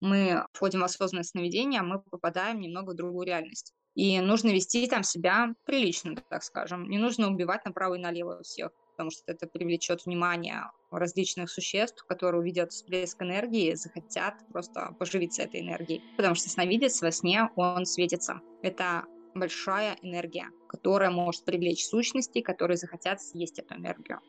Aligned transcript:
Мы 0.00 0.44
входим 0.52 0.80
в 0.80 0.84
осознанное 0.84 1.24
сновидение, 1.24 1.82
мы 1.82 2.00
попадаем 2.00 2.60
немного 2.60 2.90
в 2.90 2.96
другую 2.96 3.26
реальность. 3.26 3.72
И 3.94 4.20
нужно 4.20 4.48
вести 4.50 4.86
там 4.88 5.02
себя 5.02 5.54
прилично, 5.64 6.16
так 6.28 6.42
скажем. 6.42 6.88
Не 6.90 6.98
нужно 6.98 7.28
убивать 7.30 7.64
направо 7.64 7.94
и 7.94 7.98
налево 7.98 8.42
всех, 8.42 8.72
потому 8.90 9.10
что 9.10 9.22
это 9.26 9.46
привлечет 9.46 10.04
внимание 10.04 10.70
различных 10.90 11.50
существ, 11.50 12.04
которые 12.04 12.42
увидят 12.42 12.72
всплеск 12.72 13.22
энергии, 13.22 13.74
захотят 13.74 14.34
просто 14.52 14.94
поживиться 14.98 15.42
этой 15.42 15.62
энергией. 15.62 16.02
Потому 16.18 16.34
что 16.34 16.50
сновидец 16.50 17.00
во 17.00 17.10
сне, 17.10 17.48
он 17.56 17.86
светится. 17.86 18.42
Это 18.62 19.06
большая 19.34 19.96
энергия, 20.02 20.50
которая 20.68 21.10
может 21.10 21.46
привлечь 21.46 21.86
сущности, 21.86 22.42
которые 22.42 22.76
захотят 22.76 23.22
съесть 23.22 23.58
эту 23.58 23.76
энергию. 23.76 24.20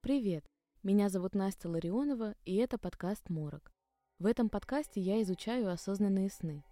Привет! 0.00 0.44
Меня 0.88 1.10
зовут 1.10 1.34
Настя 1.34 1.68
Ларионова, 1.68 2.34
и 2.46 2.54
это 2.54 2.78
подкаст 2.78 3.28
«Морок». 3.28 3.74
В 4.18 4.24
этом 4.24 4.48
подкасте 4.48 5.02
я 5.02 5.20
изучаю 5.20 5.70
осознанные 5.70 6.30
сны. 6.30 6.64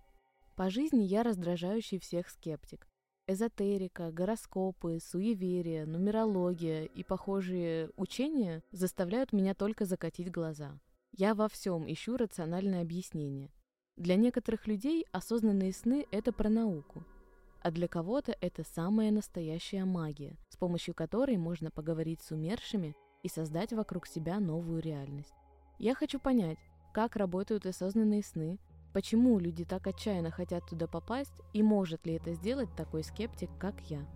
По 0.54 0.70
жизни 0.70 1.02
я 1.02 1.22
раздражающий 1.22 1.98
всех 1.98 2.30
скептик. 2.30 2.88
Эзотерика, 3.26 4.10
гороскопы, 4.10 5.00
суеверия, 5.02 5.84
нумерология 5.84 6.84
и 6.84 7.04
похожие 7.04 7.90
учения 7.96 8.62
заставляют 8.72 9.34
меня 9.34 9.52
только 9.52 9.84
закатить 9.84 10.32
глаза. 10.32 10.80
Я 11.12 11.34
во 11.34 11.46
всем 11.50 11.84
ищу 11.86 12.16
рациональное 12.16 12.80
объяснение. 12.80 13.50
Для 13.98 14.16
некоторых 14.16 14.66
людей 14.66 15.04
осознанные 15.12 15.74
сны– 15.74 16.06
это 16.10 16.32
про 16.32 16.48
науку, 16.48 17.04
а 17.60 17.70
для 17.70 17.86
кого-то 17.86 18.34
это 18.40 18.64
самая 18.64 19.10
настоящая 19.10 19.84
магия, 19.84 20.38
с 20.48 20.56
помощью 20.56 20.94
которой 20.94 21.36
можно 21.36 21.70
поговорить 21.70 22.22
с 22.22 22.30
умершими 22.30 22.96
и 23.22 23.28
создать 23.28 23.72
вокруг 23.72 24.06
себя 24.06 24.40
новую 24.40 24.80
реальность. 24.80 25.34
Я 25.78 25.94
хочу 25.94 26.18
понять, 26.18 26.58
как 26.92 27.16
работают 27.16 27.66
осознанные 27.66 28.22
сны, 28.22 28.58
Почему 28.96 29.38
люди 29.38 29.66
так 29.66 29.86
отчаянно 29.86 30.30
хотят 30.30 30.66
туда 30.66 30.86
попасть 30.86 31.42
и 31.52 31.62
может 31.62 32.06
ли 32.06 32.14
это 32.14 32.32
сделать 32.32 32.74
такой 32.74 33.04
скептик, 33.04 33.50
как 33.60 33.78
я? 33.90 34.06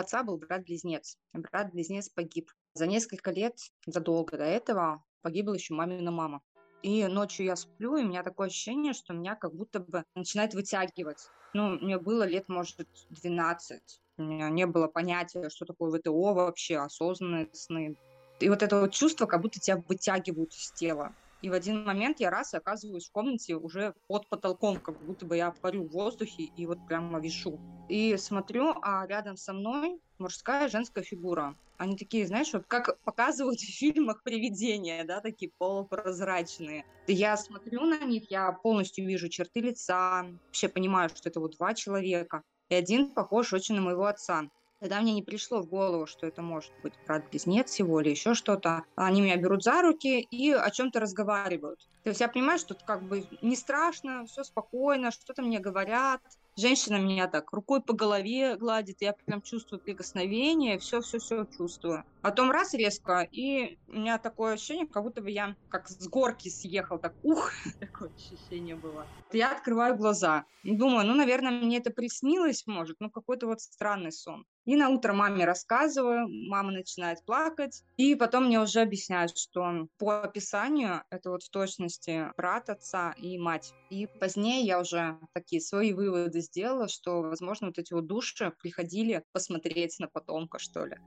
Отца 0.00 0.22
был 0.22 0.36
брат-близнец. 0.36 1.18
Брат-близнец 1.32 2.08
погиб. 2.08 2.50
За 2.74 2.86
несколько 2.86 3.30
лет, 3.30 3.58
задолго 3.86 4.36
до 4.36 4.44
этого, 4.44 5.04
погибла 5.22 5.54
еще 5.54 5.74
мамина 5.74 6.10
мама. 6.10 6.42
И 6.82 7.06
ночью 7.06 7.46
я 7.46 7.56
сплю, 7.56 7.96
и 7.96 8.02
у 8.02 8.08
меня 8.08 8.22
такое 8.22 8.48
ощущение, 8.48 8.94
что 8.94 9.12
меня 9.12 9.34
как 9.34 9.54
будто 9.54 9.80
бы 9.80 10.04
начинает 10.14 10.54
вытягивать. 10.54 11.28
Ну, 11.52 11.78
мне 11.78 11.98
было 11.98 12.22
лет, 12.22 12.48
может, 12.48 12.86
12. 13.10 14.00
У 14.16 14.22
меня 14.22 14.48
не 14.48 14.66
было 14.66 14.86
понятия, 14.86 15.50
что 15.50 15.66
такое 15.66 15.98
ВТО 15.98 16.32
вообще, 16.34 16.78
осознанные 16.78 17.50
сны. 17.52 17.96
И 18.40 18.48
вот 18.48 18.62
это 18.62 18.80
вот 18.80 18.92
чувство, 18.92 19.26
как 19.26 19.42
будто 19.42 19.60
тебя 19.60 19.76
вытягивают 19.88 20.52
из 20.54 20.72
тела. 20.72 21.14
И 21.42 21.48
в 21.48 21.52
один 21.52 21.84
момент 21.84 22.20
я 22.20 22.30
раз 22.30 22.52
оказываюсь 22.54 23.08
в 23.08 23.12
комнате 23.12 23.54
уже 23.56 23.94
под 24.08 24.28
потолком, 24.28 24.78
как 24.78 25.00
будто 25.02 25.24
бы 25.24 25.36
я 25.36 25.50
парю 25.50 25.84
в 25.84 25.92
воздухе 25.92 26.44
и 26.44 26.66
вот 26.66 26.78
прямо 26.86 27.18
вишу. 27.18 27.58
И 27.88 28.16
смотрю, 28.16 28.74
а 28.82 29.06
рядом 29.06 29.36
со 29.36 29.52
мной 29.52 30.00
мужская 30.18 30.68
женская 30.68 31.02
фигура. 31.02 31.56
Они 31.78 31.96
такие, 31.96 32.26
знаешь, 32.26 32.52
вот 32.52 32.66
как 32.66 33.00
показывают 33.04 33.58
в 33.58 33.78
фильмах 33.78 34.22
привидения, 34.22 35.02
да, 35.04 35.20
такие 35.20 35.50
полупрозрачные. 35.56 36.84
Я 37.06 37.38
смотрю 37.38 37.86
на 37.86 38.04
них, 38.04 38.30
я 38.30 38.52
полностью 38.52 39.06
вижу 39.06 39.30
черты 39.30 39.60
лица, 39.60 40.26
вообще 40.46 40.68
понимаю, 40.68 41.08
что 41.08 41.30
это 41.30 41.40
вот 41.40 41.56
два 41.56 41.72
человека. 41.72 42.42
И 42.68 42.74
один 42.74 43.14
похож 43.14 43.52
очень 43.54 43.76
на 43.76 43.80
моего 43.80 44.04
отца. 44.04 44.50
Тогда 44.80 45.02
мне 45.02 45.12
не 45.12 45.22
пришло 45.22 45.60
в 45.60 45.68
голову, 45.68 46.06
что 46.06 46.26
это 46.26 46.40
может 46.40 46.72
быть 46.82 46.94
брат-близнец 47.06 47.70
всего 47.70 48.00
или 48.00 48.08
еще 48.10 48.32
что-то. 48.32 48.84
Они 48.96 49.20
меня 49.20 49.36
берут 49.36 49.62
за 49.62 49.82
руки 49.82 50.20
и 50.20 50.52
о 50.52 50.70
чем-то 50.70 51.00
разговаривают. 51.00 51.80
То 52.02 52.08
есть 52.08 52.20
я 52.20 52.28
понимаю, 52.28 52.58
что 52.58 52.72
это 52.72 52.82
как 52.86 53.06
бы 53.06 53.24
не 53.42 53.56
страшно, 53.56 54.24
все 54.24 54.42
спокойно, 54.42 55.10
что-то 55.10 55.42
мне 55.42 55.58
говорят. 55.58 56.22
Женщина 56.56 56.96
меня 56.96 57.28
так 57.28 57.52
рукой 57.52 57.82
по 57.82 57.92
голове 57.92 58.56
гладит, 58.56 58.96
я 59.00 59.14
прям 59.26 59.42
чувствую 59.42 59.80
прикосновение, 59.80 60.78
все-все-все 60.78 61.44
чувствую. 61.44 62.04
Потом 62.22 62.50
раз 62.50 62.74
резко, 62.74 63.26
и 63.30 63.78
у 63.86 63.92
меня 63.92 64.18
такое 64.18 64.54
ощущение, 64.54 64.86
как 64.86 65.02
будто 65.02 65.22
бы 65.22 65.30
я 65.30 65.56
как 65.68 65.88
с 65.88 66.06
горки 66.06 66.48
съехал, 66.50 66.98
так 66.98 67.14
ух, 67.22 67.50
такое 67.80 68.10
ощущение 68.14 68.76
было. 68.76 69.06
Я 69.32 69.52
открываю 69.52 69.96
глаза, 69.96 70.44
думаю, 70.62 71.06
ну, 71.06 71.14
наверное, 71.14 71.50
мне 71.50 71.78
это 71.78 71.90
приснилось, 71.90 72.66
может, 72.66 72.96
ну, 73.00 73.10
какой-то 73.10 73.46
вот 73.46 73.60
странный 73.60 74.12
сон. 74.12 74.44
И 74.66 74.76
на 74.76 74.90
утро 74.90 75.14
маме 75.14 75.46
рассказываю, 75.46 76.28
мама 76.28 76.72
начинает 76.72 77.24
плакать, 77.24 77.82
и 77.96 78.14
потом 78.14 78.46
мне 78.46 78.60
уже 78.60 78.80
объясняют, 78.80 79.36
что 79.36 79.86
по 79.98 80.22
описанию 80.22 81.02
это 81.10 81.30
вот 81.30 81.42
в 81.42 81.50
точности 81.50 82.30
брат 82.36 82.68
отца 82.68 83.14
и 83.16 83.38
мать. 83.38 83.74
И 83.88 84.06
позднее 84.18 84.64
я 84.66 84.78
уже 84.80 85.18
такие 85.32 85.62
свои 85.62 85.92
выводы 85.94 86.40
сделала, 86.40 86.88
что, 86.88 87.22
возможно, 87.22 87.68
вот 87.68 87.78
эти 87.78 87.94
вот 87.94 88.06
души 88.06 88.52
приходили 88.60 89.24
посмотреть 89.32 89.98
на 89.98 90.08
потомка, 90.08 90.58
что 90.58 90.84
ли. 90.84 90.98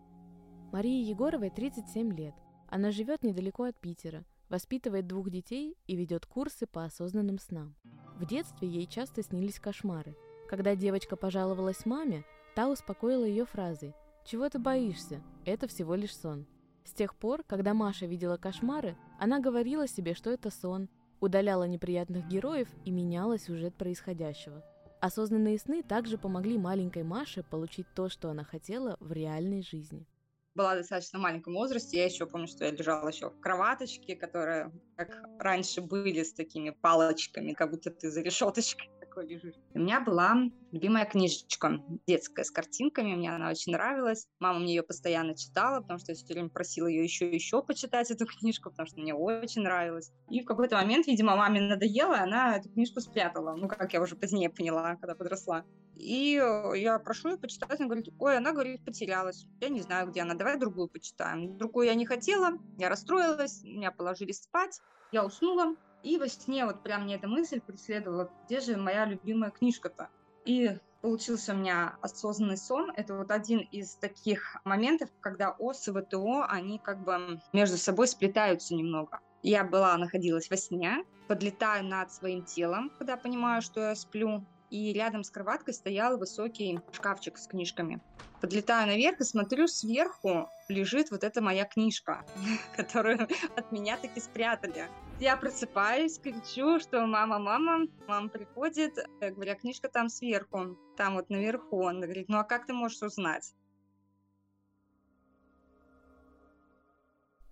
Марии 0.73 1.03
Егоровой 1.03 1.51
37 1.51 2.17
лет. 2.17 2.33
Она 2.67 2.89
живет 2.89 3.21
недалеко 3.21 3.65
от 3.65 3.79
Питера, 3.79 4.25
воспитывает 4.49 5.05
двух 5.05 5.29
детей 5.29 5.77
и 5.85 5.95
ведет 5.95 6.25
курсы 6.25 6.65
по 6.65 6.83
осознанным 6.83 7.37
снам. 7.37 7.75
В 8.17 8.25
детстве 8.25 8.67
ей 8.67 8.87
часто 8.87 9.21
снились 9.21 9.59
кошмары. 9.59 10.17
Когда 10.49 10.75
девочка 10.75 11.15
пожаловалась 11.15 11.85
маме, 11.85 12.25
та 12.55 12.69
успокоила 12.69 13.23
ее 13.23 13.45
фразой 13.45 13.93
«Чего 14.25 14.49
ты 14.49 14.57
боишься? 14.57 15.21
Это 15.45 15.67
всего 15.67 15.93
лишь 15.93 16.17
сон». 16.17 16.47
С 16.85 16.91
тех 16.91 17.13
пор, 17.13 17.43
когда 17.43 17.75
Маша 17.75 18.07
видела 18.07 18.37
кошмары, 18.37 18.97
она 19.19 19.39
говорила 19.39 19.87
себе, 19.87 20.15
что 20.15 20.31
это 20.31 20.49
сон, 20.49 20.89
удаляла 21.19 21.65
неприятных 21.65 22.27
героев 22.27 22.67
и 22.83 22.89
меняла 22.89 23.37
сюжет 23.37 23.75
происходящего. 23.75 24.63
Осознанные 25.01 25.59
сны 25.59 25.83
также 25.83 26.17
помогли 26.17 26.57
маленькой 26.57 27.03
Маше 27.03 27.43
получить 27.43 27.85
то, 27.93 28.09
что 28.09 28.31
она 28.31 28.43
хотела 28.43 28.97
в 28.99 29.11
реальной 29.11 29.61
жизни 29.61 30.07
была 30.55 30.75
достаточно 30.75 31.19
маленьком 31.19 31.53
возрасте. 31.53 31.97
Я 31.97 32.05
еще 32.05 32.25
помню, 32.25 32.47
что 32.47 32.65
я 32.65 32.71
лежала 32.71 33.07
еще 33.07 33.29
в 33.29 33.39
кроваточке, 33.39 34.15
которые, 34.15 34.71
как 34.95 35.21
раньше 35.39 35.81
были, 35.81 36.23
с 36.23 36.33
такими 36.33 36.69
палочками, 36.69 37.53
как 37.53 37.71
будто 37.71 37.91
ты 37.91 38.09
за 38.09 38.21
решеточкой 38.21 38.89
такой 39.13 39.27
лежишь. 39.27 39.55
У 39.73 39.79
меня 39.79 40.01
была 40.01 40.35
любимая 40.71 41.05
книжечка 41.05 41.83
детская 42.07 42.43
с 42.43 42.51
картинками, 42.51 43.13
мне 43.13 43.33
она 43.33 43.49
очень 43.49 43.71
нравилась. 43.71 44.27
Мама 44.39 44.59
мне 44.59 44.75
ее 44.75 44.83
постоянно 44.83 45.35
читала, 45.35 45.81
потому 45.81 45.99
что 45.99 46.11
я 46.11 46.15
все 46.15 46.33
время 46.33 46.49
просила 46.49 46.87
ее 46.87 47.03
еще 47.03 47.29
и 47.29 47.35
еще 47.35 47.61
почитать 47.61 48.09
эту 48.09 48.25
книжку, 48.25 48.71
потому 48.71 48.87
что 48.87 48.99
мне 48.99 49.13
очень 49.13 49.61
нравилось. 49.61 50.11
И 50.29 50.41
в 50.41 50.45
какой-то 50.45 50.77
момент, 50.77 51.07
видимо, 51.07 51.35
маме 51.35 51.61
надоело, 51.61 52.17
она 52.17 52.57
эту 52.57 52.69
книжку 52.69 53.01
спрятала. 53.01 53.55
Ну, 53.55 53.67
как 53.67 53.93
я 53.93 54.01
уже 54.01 54.15
позднее 54.15 54.49
поняла, 54.49 54.95
когда 54.95 55.15
подросла. 55.15 55.63
И 55.95 56.41
я 56.75 56.99
прошу 56.99 57.29
ее 57.29 57.37
почитать, 57.37 57.79
она 57.79 57.87
говорит, 57.87 58.09
ой, 58.19 58.37
она, 58.37 58.51
говорит, 58.51 58.83
потерялась. 58.83 59.45
Я 59.61 59.69
не 59.69 59.81
знаю, 59.81 60.09
где 60.09 60.21
она, 60.21 60.33
давай 60.33 60.57
другую 60.57 60.87
почитаем. 60.87 61.55
Другую 61.57 61.85
я 61.85 61.93
не 61.93 62.07
хотела, 62.07 62.57
я 62.79 62.89
расстроилась, 62.89 63.63
меня 63.63 63.91
положили 63.91 64.31
спать, 64.31 64.81
я 65.11 65.23
уснула, 65.23 65.75
и 66.03 66.17
во 66.17 66.27
сне 66.27 66.65
вот 66.65 66.83
прям 66.83 67.03
мне 67.03 67.15
эта 67.15 67.27
мысль 67.27 67.61
преследовала, 67.61 68.29
где 68.45 68.59
же 68.59 68.77
моя 68.77 69.05
любимая 69.05 69.51
книжка-то? 69.51 70.09
И 70.45 70.77
получился 71.01 71.53
у 71.53 71.57
меня 71.57 71.97
осознанный 72.01 72.57
сон. 72.57 72.91
Это 72.95 73.15
вот 73.15 73.31
один 73.31 73.59
из 73.59 73.95
таких 73.95 74.57
моментов, 74.65 75.09
когда 75.21 75.51
ОС 75.51 75.87
и 75.87 75.91
ВТО, 75.91 76.45
они 76.47 76.79
как 76.79 77.03
бы 77.03 77.41
между 77.53 77.77
собой 77.77 78.07
сплетаются 78.07 78.75
немного. 78.75 79.19
Я 79.41 79.63
была, 79.63 79.97
находилась 79.97 80.49
во 80.49 80.57
сне, 80.57 81.03
подлетаю 81.27 81.85
над 81.85 82.11
своим 82.11 82.43
телом, 82.43 82.91
когда 82.97 83.17
понимаю, 83.17 83.61
что 83.61 83.81
я 83.81 83.95
сплю, 83.95 84.45
и 84.69 84.91
рядом 84.91 85.23
с 85.23 85.29
кроваткой 85.29 85.73
стоял 85.73 86.17
высокий 86.17 86.79
шкафчик 86.91 87.37
с 87.37 87.47
книжками. 87.47 88.01
Подлетаю 88.41 88.87
наверх 88.87 89.19
и 89.19 89.23
смотрю, 89.23 89.67
сверху 89.67 90.49
лежит 90.67 91.11
вот 91.11 91.23
эта 91.23 91.41
моя 91.41 91.65
книжка, 91.65 92.25
которую 92.75 93.27
от 93.55 93.71
меня 93.71 93.97
таки 93.97 94.19
спрятали. 94.19 94.87
Я 95.23 95.37
просыпаюсь, 95.37 96.19
кричу, 96.19 96.81
что 96.81 97.05
мама, 97.05 97.39
мама, 97.39 97.87
мама 98.09 98.27
приходит, 98.27 98.97
я 99.21 99.31
говорю, 99.31 99.53
«А 99.53 99.55
книжка 99.55 99.87
там 99.87 100.09
сверху, 100.09 100.77
там 100.97 101.13
вот 101.13 101.29
наверху. 101.29 101.81
Он 101.81 102.01
говорит, 102.01 102.27
ну 102.27 102.39
а 102.39 102.43
как 102.43 102.65
ты 102.65 102.73
можешь 102.73 103.01
узнать? 103.01 103.55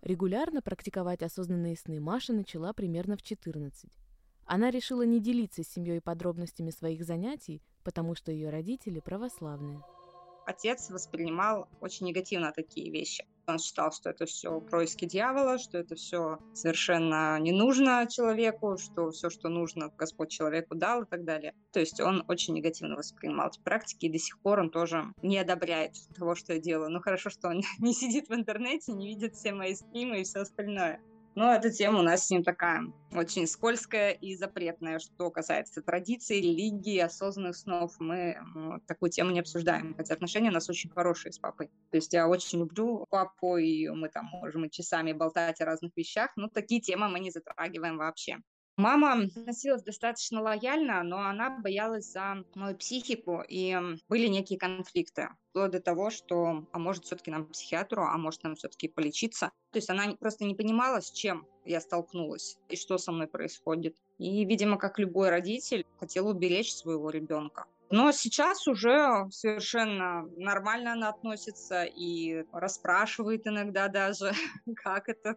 Регулярно 0.01 0.62
практиковать 0.62 1.23
осознанные 1.23 1.77
сны 1.77 2.01
Маша 2.01 2.33
начала 2.33 2.73
примерно 2.73 3.15
в 3.15 3.21
14. 3.21 3.89
Она 4.44 4.69
решила 4.69 5.03
не 5.03 5.21
делиться 5.21 5.63
с 5.63 5.69
семьей 5.69 6.01
подробностями 6.01 6.71
своих 6.71 7.06
занятий, 7.06 7.62
потому 7.85 8.15
что 8.15 8.33
ее 8.33 8.50
родители 8.50 9.00
православные 9.00 9.81
отец 10.45 10.89
воспринимал 10.89 11.68
очень 11.79 12.07
негативно 12.07 12.51
такие 12.51 12.91
вещи. 12.91 13.25
Он 13.48 13.60
считал, 13.60 13.92
что 13.92 14.10
это 14.10 14.26
все 14.26 14.60
происки 14.62 15.06
дьявола, 15.06 15.58
что 15.58 15.78
это 15.78 15.96
все 15.96 16.40
совершенно 16.54 17.40
не 17.40 17.52
нужно 17.52 18.08
человеку, 18.10 18.78
что 18.78 19.12
все, 19.12 19.30
что 19.30 19.50
нужно, 19.50 19.92
Господь 19.98 20.30
человеку 20.30 20.76
дал 20.76 21.04
и 21.04 21.06
так 21.06 21.24
далее. 21.24 21.54
То 21.72 21.80
есть 21.80 22.00
он 22.00 22.24
очень 22.28 22.54
негативно 22.54 22.96
воспринимал 22.96 23.50
эти 23.50 23.60
практики, 23.60 24.06
и 24.06 24.12
до 24.12 24.20
сих 24.20 24.40
пор 24.40 24.60
он 24.60 24.70
тоже 24.70 25.06
не 25.22 25.38
одобряет 25.38 25.96
того, 26.16 26.36
что 26.36 26.54
я 26.54 26.60
делаю. 26.60 26.90
Ну 26.90 27.00
хорошо, 27.00 27.30
что 27.30 27.50
он 27.50 27.62
не 27.80 27.94
сидит 27.94 28.30
в 28.30 28.34
интернете, 28.34 28.94
не 28.94 29.08
видит 29.08 29.36
все 29.36 29.54
мои 29.54 29.76
стримы 29.76 30.22
и 30.22 30.24
все 30.24 30.40
остальное. 30.40 31.00
Но 31.33 31.54
эта 31.54 31.72
тема 31.72 32.00
у 32.00 32.04
нас 32.04 32.28
с 32.28 32.30
ним 32.30 32.44
такая 32.44 32.92
очень 33.13 33.48
скользкая 33.48 34.12
и 34.12 34.36
запретная, 34.36 35.00
что 35.00 35.31
касается 35.31 35.81
традиций, 35.81 36.42
религии, 36.42 36.98
осознанных 36.98 37.56
снов. 37.56 37.95
Мы 38.00 38.38
ну, 38.54 38.80
такую 38.86 39.12
тему 39.12 39.31
не 39.31 39.39
обсуждаем, 39.39 39.95
хотя 39.95 40.13
отношения 40.13 40.50
у 40.50 40.54
нас 40.54 40.69
очень 40.69 40.89
хорошие 40.89 41.31
с 41.31 41.39
папой. 41.39 41.69
То 41.89 41.98
есть 41.98 42.12
я 42.13 42.28
очень 42.28 42.60
люблю 42.60 43.06
папу, 43.10 43.57
и 43.57 43.88
мы 43.89 44.10
там 44.10 44.25
можем 44.25 44.66
и 44.66 44.69
часами 44.69 45.13
болтать 45.13 45.62
о 45.62 45.66
разных 45.66 45.95
вещах, 45.95 46.31
но 46.36 46.50
такие 46.50 46.81
темы 46.81 47.07
мы 47.07 47.19
не 47.19 47.31
затрагиваем 47.31 47.98
вообще. 47.98 48.38
Мама 48.77 49.13
относилась 49.13 49.83
достаточно 49.83 50.41
лояльно, 50.41 51.03
но 51.03 51.18
она 51.19 51.50
боялась 51.59 52.12
за 52.12 52.44
мою 52.56 52.77
психику, 52.77 53.44
и 53.47 53.77
были 54.07 54.27
некие 54.27 54.57
конфликты. 54.57 55.29
Вплоть 55.50 55.71
до 55.71 55.81
того, 55.81 56.09
что, 56.09 56.65
а 56.71 56.79
может, 56.79 57.06
все-таки 57.06 57.31
нам 57.31 57.45
психиатру, 57.47 58.03
а 58.03 58.18
может, 58.18 58.44
нам 58.44 58.56
все-таки 58.56 58.88
полечиться. 58.88 59.51
То 59.71 59.77
есть 59.77 59.89
она 59.89 60.15
просто 60.19 60.45
не 60.45 60.56
понимала, 60.56 61.01
с 61.01 61.12
чем 61.12 61.45
я 61.65 61.81
столкнулась 61.81 62.57
и 62.69 62.75
что 62.75 62.97
со 62.97 63.12
мной 63.12 63.27
происходит. 63.27 63.97
И, 64.18 64.45
видимо, 64.45 64.77
как 64.77 65.00
любой 65.00 65.29
родитель, 65.29 65.85
хотела 66.00 66.29
уберечь 66.29 66.73
своего 66.73 67.09
ребенка. 67.09 67.65
Но 67.92 68.14
сейчас 68.14 68.68
уже 68.70 69.28
совершенно 69.32 70.26
нормально 70.38 70.94
она 70.94 71.10
относится 71.10 71.84
и 71.84 72.46
расспрашивает 72.54 73.46
иногда 73.46 73.90
даже, 73.90 74.32
как 74.78 75.10
это, 75.10 75.36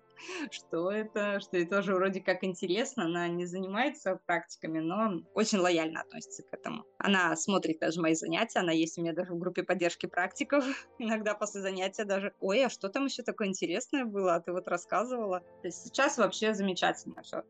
что 0.53 0.93
это, 0.93 1.41
что 1.41 1.57
и 1.57 1.65
тоже 1.65 1.95
вроде 1.95 2.21
как 2.21 2.45
интересно. 2.45 3.07
Она 3.07 3.27
не 3.27 3.45
занимается 3.45 4.21
практиками, 4.25 4.79
но 4.79 5.21
очень 5.35 5.59
лояльно 5.59 6.03
относится 6.03 6.45
к 6.45 6.55
этому. 6.55 6.85
Она 6.99 7.35
смотрит 7.35 7.81
даже 7.81 8.01
мои 8.01 8.15
занятия, 8.15 8.61
она 8.61 8.71
есть 8.71 8.99
у 8.99 9.01
меня 9.01 9.13
даже 9.13 9.33
в 9.33 9.39
группе 9.39 9.65
поддержки 9.65 10.07
практиков. 10.07 10.65
Иногда 11.01 11.35
после 11.35 11.61
занятия 11.61 12.05
даже, 12.05 12.35
ой, 12.39 12.65
а 12.65 12.71
что 12.71 12.89
там 12.89 13.07
еще 13.07 13.25
такое 13.25 13.49
интересное 13.49 14.05
было, 14.05 14.37
а 14.37 14.41
ты 14.41 14.53
вот 14.53 14.69
рассказывала. 14.69 15.41
То 15.41 15.67
есть 15.67 15.85
сейчас 15.85 16.19
вообще 16.19 16.55
замечательно 16.55 17.21
все. 17.23 17.43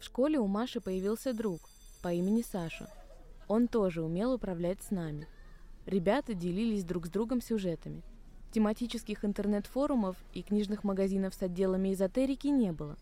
В 0.00 0.04
школе 0.04 0.40
у 0.40 0.48
Маши 0.48 0.80
появился 0.80 1.32
друг 1.32 1.60
по 2.02 2.12
имени 2.12 2.42
Саша– 2.42 2.90
он 3.48 3.66
тоже 3.66 4.02
умел 4.02 4.34
управлять 4.34 4.82
с 4.82 4.90
нами. 4.90 5.26
Ребята 5.86 6.34
делились 6.34 6.84
друг 6.84 7.06
с 7.06 7.10
другом 7.10 7.40
сюжетами. 7.40 8.02
Тематических 8.52 9.24
интернет-форумов 9.24 10.16
и 10.34 10.42
книжных 10.42 10.84
магазинов 10.84 11.34
с 11.34 11.42
отделами 11.42 11.92
эзотерики 11.92 12.48
не 12.48 12.72
было. 12.72 12.96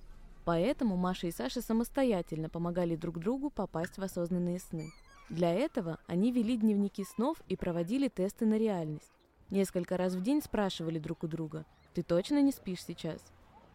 Поэтому 0.45 0.97
Маша 0.97 1.27
и 1.27 1.33
Саша 1.33 1.61
самостоятельно 1.61 2.49
помогали 2.49 2.95
друг 2.95 3.19
другу 3.19 3.51
попасть 3.51 3.99
в 3.99 4.03
осознанные 4.03 4.61
сны. 4.61 4.93
Для 5.29 5.53
этого 5.53 5.99
они 6.07 6.31
вели 6.31 6.57
дневники 6.57 7.05
снов 7.05 7.39
и 7.49 7.57
проводили 7.57 8.09
тесты 8.09 8.47
на 8.47 8.57
реальность. 8.57 9.11
Несколько 9.51 9.97
раз 9.97 10.15
в 10.15 10.23
день 10.23 10.41
спрашивали 10.41 11.01
друг 11.01 11.25
у 11.25 11.27
друга 11.27 11.67
«Ты 11.95 12.03
точно 12.03 12.41
не 12.43 12.53
спишь 12.53 12.85
сейчас?». 12.85 13.21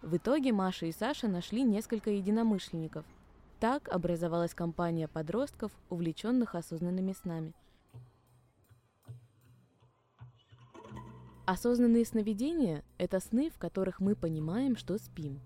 В 0.01 0.15
итоге 0.15 0.53
Маша 0.53 0.85
и 0.85 0.91
Саша 0.91 1.27
нашли 1.27 1.63
несколько 1.63 2.09
единомышленников– 2.09 3.05
так 3.61 3.89
образовалась 3.89 4.55
компания 4.55 5.07
подростков, 5.07 5.71
увлеченных 5.91 6.55
осознанными 6.55 7.13
снами. 7.13 7.53
Осознанные 11.45 12.03
сновидения– 12.05 12.83
это 12.97 13.19
сны, 13.19 13.51
в 13.51 13.59
которых 13.59 13.99
мы 13.99 14.15
понимаем, 14.15 14.75
что 14.75 14.97
спим. 14.97 15.39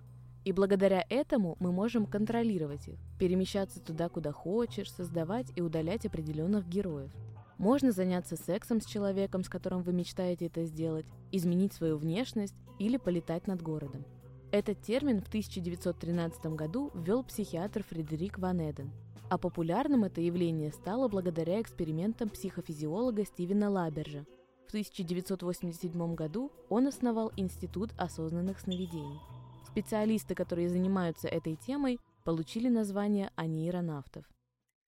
И 0.46 0.54
благодаря 0.54 1.06
этому 1.10 1.58
мы 1.60 1.74
можем 1.74 2.06
контролировать 2.06 2.88
их, 2.88 3.00
перемещаться 3.20 3.82
туда, 3.82 4.08
куда 4.08 4.32
хочешь, 4.32 4.94
создавать 4.94 5.52
и 5.58 5.62
удалять 5.62 6.06
определенных 6.06 6.70
героев. 6.70 7.12
Можно 7.58 7.92
заняться 7.92 8.38
сексом 8.38 8.80
с 8.80 8.86
человеком, 8.86 9.44
с 9.44 9.50
которым 9.50 9.84
вы 9.84 9.92
мечтаете 9.92 10.46
это 10.46 10.64
сделать, 10.64 11.06
изменить 11.34 11.74
свою 11.74 11.98
внешность 11.98 12.56
или 12.80 12.96
полетать 12.96 13.46
над 13.48 13.62
городом. 13.62 14.06
Этот 14.52 14.82
термин 14.82 15.22
в 15.22 15.28
1913 15.28 16.46
году 16.56 16.92
ввел 16.94 17.24
психиатр 17.24 17.84
Фредерик 17.84 18.38
Ван 18.38 18.62
Эден, 18.62 18.92
а 19.30 19.38
популярным 19.38 20.04
это 20.04 20.22
явление 20.22 20.72
стало 20.72 21.08
благодаря 21.08 21.62
экспериментам 21.62 22.30
психофизиолога 22.30 23.26
Стивена 23.26 23.70
Лабержа. 23.70 24.26
В 24.66 24.70
1987 24.70 26.16
году 26.16 26.52
он 26.70 26.88
основал 26.88 27.32
Институт 27.36 27.92
осознанных 27.98 28.60
сновидений. 28.60 29.20
Специалисты, 29.68 30.36
которые 30.36 30.70
занимаются 30.70 31.28
этой 31.28 31.56
темой, 31.56 32.00
получили 32.24 32.70
название 32.70 33.32
анейронавтов. 33.36 34.26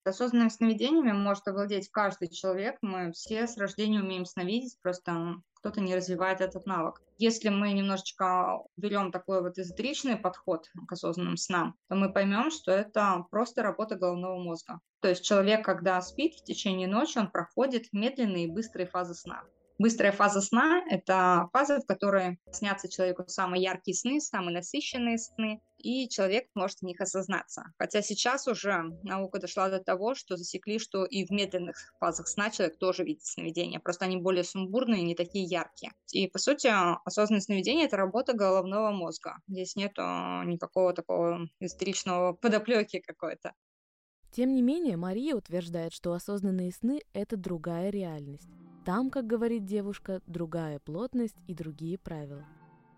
Осознанными 0.08 0.48
сновидениями 0.48 1.12
может 1.12 1.46
овладеть 1.48 1.90
каждый 1.90 2.28
человек. 2.28 2.76
Мы 2.82 3.12
все 3.12 3.46
с 3.46 3.56
рождения 3.56 4.00
умеем 4.00 4.24
сновидеть, 4.24 4.78
просто 4.82 5.36
кто-то 5.54 5.80
не 5.80 5.94
развивает 5.94 6.40
этот 6.40 6.66
навык. 6.66 7.02
Если 7.18 7.48
мы 7.48 7.72
немножечко 7.72 8.60
берем 8.76 9.10
такой 9.10 9.42
вот 9.42 9.58
эзотеричный 9.58 10.16
подход 10.16 10.68
к 10.86 10.92
осознанным 10.92 11.36
снам, 11.36 11.74
то 11.88 11.96
мы 11.96 12.12
поймем, 12.12 12.50
что 12.50 12.70
это 12.70 13.26
просто 13.30 13.62
работа 13.62 13.96
головного 13.96 14.38
мозга. 14.38 14.80
То 15.00 15.08
есть 15.08 15.24
человек, 15.24 15.64
когда 15.64 16.00
спит 16.00 16.34
в 16.34 16.44
течение 16.44 16.88
ночи, 16.88 17.18
он 17.18 17.30
проходит 17.30 17.92
медленные 17.92 18.44
и 18.44 18.50
быстрые 18.50 18.86
фазы 18.86 19.14
сна. 19.14 19.42
Быстрая 19.78 20.10
фаза 20.10 20.40
сна– 20.40 20.82
это 20.90 21.48
фаза, 21.52 21.80
в 21.80 21.86
которой 21.86 22.40
снятся 22.50 22.88
человеку 22.88 23.22
самые 23.28 23.62
яркие 23.62 23.94
сны, 23.94 24.20
самые 24.20 24.56
насыщенные 24.56 25.18
сны, 25.18 25.60
и 25.76 26.08
человек 26.08 26.48
может 26.56 26.80
в 26.80 26.82
них 26.82 27.00
осознаться. 27.00 27.62
Хотя 27.78 28.02
сейчас 28.02 28.48
уже 28.48 28.82
наука 29.04 29.38
дошла 29.38 29.68
до 29.70 29.78
того, 29.78 30.16
что 30.16 30.36
засекли, 30.36 30.80
что 30.80 31.04
и 31.04 31.24
в 31.24 31.30
медленных 31.30 31.76
фазах 32.00 32.26
сна 32.26 32.50
человек 32.50 32.76
тоже 32.78 33.04
видит 33.04 33.24
сновидения, 33.24 33.78
просто 33.78 34.06
они 34.06 34.16
более 34.16 34.42
сумбурные, 34.42 35.04
не 35.04 35.14
такие 35.14 35.44
яркие. 35.44 35.92
И, 36.12 36.26
по 36.26 36.40
сути, 36.40 36.68
осознанное 37.06 37.40
сновидение– 37.40 37.86
это 37.86 37.96
работа 37.96 38.32
головного 38.32 38.90
мозга. 38.90 39.36
Здесь 39.46 39.76
нет 39.76 39.96
никакого 39.96 40.92
такого 40.92 41.48
истеричного 41.60 42.32
подоплеки 42.32 42.98
какой-то. 42.98 43.52
Тем 44.32 44.52
не 44.52 44.60
менее, 44.60 44.96
Мария 44.96 45.36
утверждает, 45.36 45.92
что 45.92 46.14
осознанные 46.14 46.72
сны– 46.72 47.00
это 47.12 47.36
другая 47.36 47.90
реальность. 47.90 48.48
Там, 48.88 49.10
как 49.10 49.26
говорит 49.26 49.66
девушка, 49.66 50.22
другая 50.26 50.78
плотность 50.78 51.36
и 51.46 51.52
другие 51.52 51.98
правила. 51.98 52.46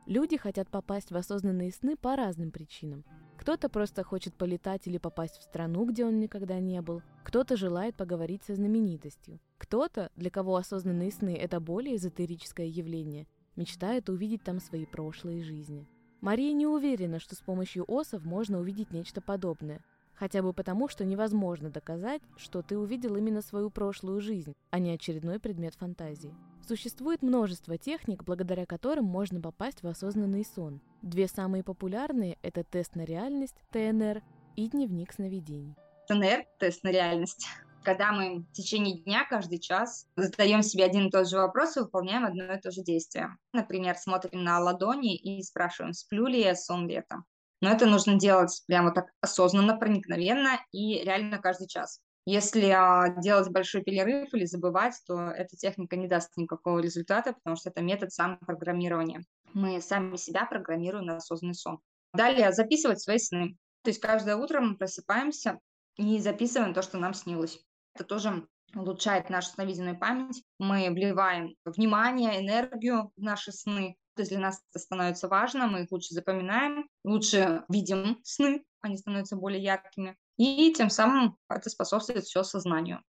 Люди 0.07 0.37
хотят 0.37 0.71
попасть 0.71 1.11
в 1.11 1.17
осознанные 1.17 1.73
сны 1.73 1.97
по 1.97 2.15
разным 2.15 2.53
причинам. 2.53 3.05
Кто-то 3.37 3.69
просто 3.69 4.05
хочет 4.05 4.37
полетать 4.37 4.87
или 4.87 4.99
попасть 4.99 5.39
в 5.39 5.43
страну, 5.43 5.85
где 5.85 6.05
он 6.05 6.21
никогда 6.21 6.61
не 6.61 6.81
был. 6.81 7.03
Кто-то 7.25 7.57
желает 7.57 7.97
поговорить 7.97 8.45
со 8.45 8.55
знаменитостью. 8.55 9.41
Кто-то, 9.59 10.13
для 10.15 10.31
кого 10.31 10.55
осознанные 10.55 11.11
сны– 11.11 11.35
это 11.43 11.59
более 11.59 11.97
эзотерическое 11.97 12.67
явление, 12.67 13.27
мечтает 13.57 14.09
увидеть 14.09 14.45
там 14.45 14.61
свои 14.61 14.87
прошлые 14.87 15.43
жизни. 15.43 15.89
Мария 16.21 16.53
не 16.53 16.69
уверена, 16.69 17.19
что 17.19 17.35
с 17.35 17.41
помощью 17.41 17.85
осов 17.89 18.25
можно 18.25 18.61
увидеть 18.61 18.93
нечто 18.93 19.21
подобное, 19.21 19.83
Хотя 20.21 20.43
бы 20.43 20.53
потому, 20.53 20.87
что 20.87 21.07
невозможно 21.07 21.71
доказать, 21.71 22.21
что 22.37 22.61
ты 22.61 22.77
увидел 22.77 23.17
именно 23.17 23.41
свою 23.41 23.71
прошлую 23.71 24.21
жизнь, 24.21 24.53
а 24.69 24.79
не 24.79 24.91
очередной 24.91 25.41
предмет 25.41 25.75
фантазии. 25.77 26.35
Существует 26.69 27.23
множество 27.23 27.79
техник, 27.79 28.23
благодаря 28.23 28.67
которым 28.67 29.07
можно 29.07 29.41
попасть 29.41 29.83
в 29.83 29.87
осознанный 29.87 30.45
сон. 30.45 30.83
Две 31.01 31.27
самые 31.27 31.65
популярные– 31.65 32.37
это 32.43 32.63
тест 32.65 32.97
на 32.97 33.07
реальность, 33.07 33.57
ТНР, 33.71 34.23
и 34.57 34.69
дневник 34.69 35.15
сновидений. 35.15 35.75
ТНР– 36.07 36.45
тест 36.59 36.85
на 36.85 36.91
реальность 36.91 37.49
когда 37.83 38.13
мы 38.13 38.41
в 38.41 38.53
течение 38.53 38.99
дня 38.99 39.25
каждый 39.25 39.59
час 39.59 40.07
задаем 40.15 40.63
себе 40.63 40.85
один 40.85 41.07
и 41.07 41.11
тот 41.11 41.27
же 41.27 41.39
вопрос 41.39 41.79
и 41.79 41.81
выполняем 41.81 42.27
одно 42.27 42.53
и 42.53 42.61
то 42.61 42.71
же 42.71 42.83
действие. 42.83 43.39
Например, 43.55 43.97
смотрим 43.97 44.45
на 44.45 44.61
ладони 44.61 45.17
и 45.17 45.43
спрашиваем, 45.43 45.95
сплю 45.95 46.27
ли 46.27 46.43
я, 46.43 46.55
сон 46.55 46.91
это. 46.91 47.25
Но 47.61 47.71
это 47.71 47.87
нужно 47.87 48.15
делать 48.17 48.63
прямо 48.67 48.93
так 48.93 49.07
осознанно, 49.21 49.77
проникновенно 49.77 50.61
и 50.73 51.03
реально 51.03 51.39
каждый 51.39 51.69
час. 51.69 52.01
Если 52.27 52.69
а, 52.69 53.09
делать 53.21 53.51
большой 53.51 53.83
перерыв 53.83 54.33
или 54.35 54.45
забывать, 54.45 54.95
то 55.07 55.31
эта 55.31 55.57
техника 55.57 55.97
не 55.97 56.07
даст 56.07 56.37
никакого 56.37 56.79
результата, 56.79 57.33
потому 57.33 57.57
что 57.57 57.71
это 57.71 57.83
метод 57.83 58.13
самопрограммирования. 58.13 59.25
Мы 59.53 59.81
сами 59.81 60.17
себя 60.17 60.45
программируем 60.45 61.07
на 61.07 61.17
осознанный 61.17 61.55
сон. 61.55 61.81
Далее 62.13 62.53
записывать 62.53 63.01
свои 63.01 63.19
сны. 63.19 63.57
То 63.83 63.91
есть 63.91 64.01
каждое 64.01 64.37
утро 64.37 64.61
мы 64.61 64.77
просыпаемся 64.77 65.59
и 65.97 66.19
записываем 66.19 66.75
то, 66.75 66.83
что 66.83 66.99
нам 66.99 67.15
снилось. 67.15 67.59
Это 67.95 68.05
тоже 68.05 68.47
улучшает 68.75 69.31
нашу 69.31 69.51
сновиденную 69.51 69.99
память. 69.99 70.43
Мы 70.59 70.91
вливаем 70.91 71.57
внимание, 71.65 72.41
энергию 72.41 73.13
в 73.17 73.23
наши 73.23 73.53
сны. 73.53 73.97
То 74.21 74.23
есть 74.23 74.33
для 74.33 74.41
нас 74.41 74.63
это 74.71 74.79
становится 74.79 75.29
важно, 75.29 75.67
мы 75.67 75.85
их 75.85 75.93
лучше 75.93 76.13
запоминаем, 76.13 76.87
лучше 77.05 77.65
видим 77.71 78.21
сны, 78.23 78.67
они 78.83 78.99
становятся 78.99 79.35
более 79.35 79.63
яркими. 79.63 80.15
И 80.37 80.75
тем 80.75 80.91
самым 80.91 81.39
это 81.49 81.71
способствует 81.71 82.25
все 82.25 82.43
сознанию. 82.43 83.03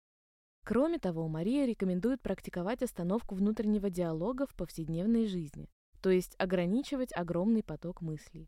Кроме 0.63 0.99
того, 0.99 1.27
Мария 1.27 1.65
рекомендует 1.65 2.21
практиковать 2.21 2.83
остановку 2.83 3.33
внутреннего 3.33 3.89
диалога 3.89 4.45
в 4.45 4.53
повседневной 4.53 5.25
жизни, 5.25 5.67
то 6.03 6.11
есть 6.11 6.35
ограничивать 6.37 7.11
огромный 7.11 7.63
поток 7.63 8.01
мыслей. 8.03 8.47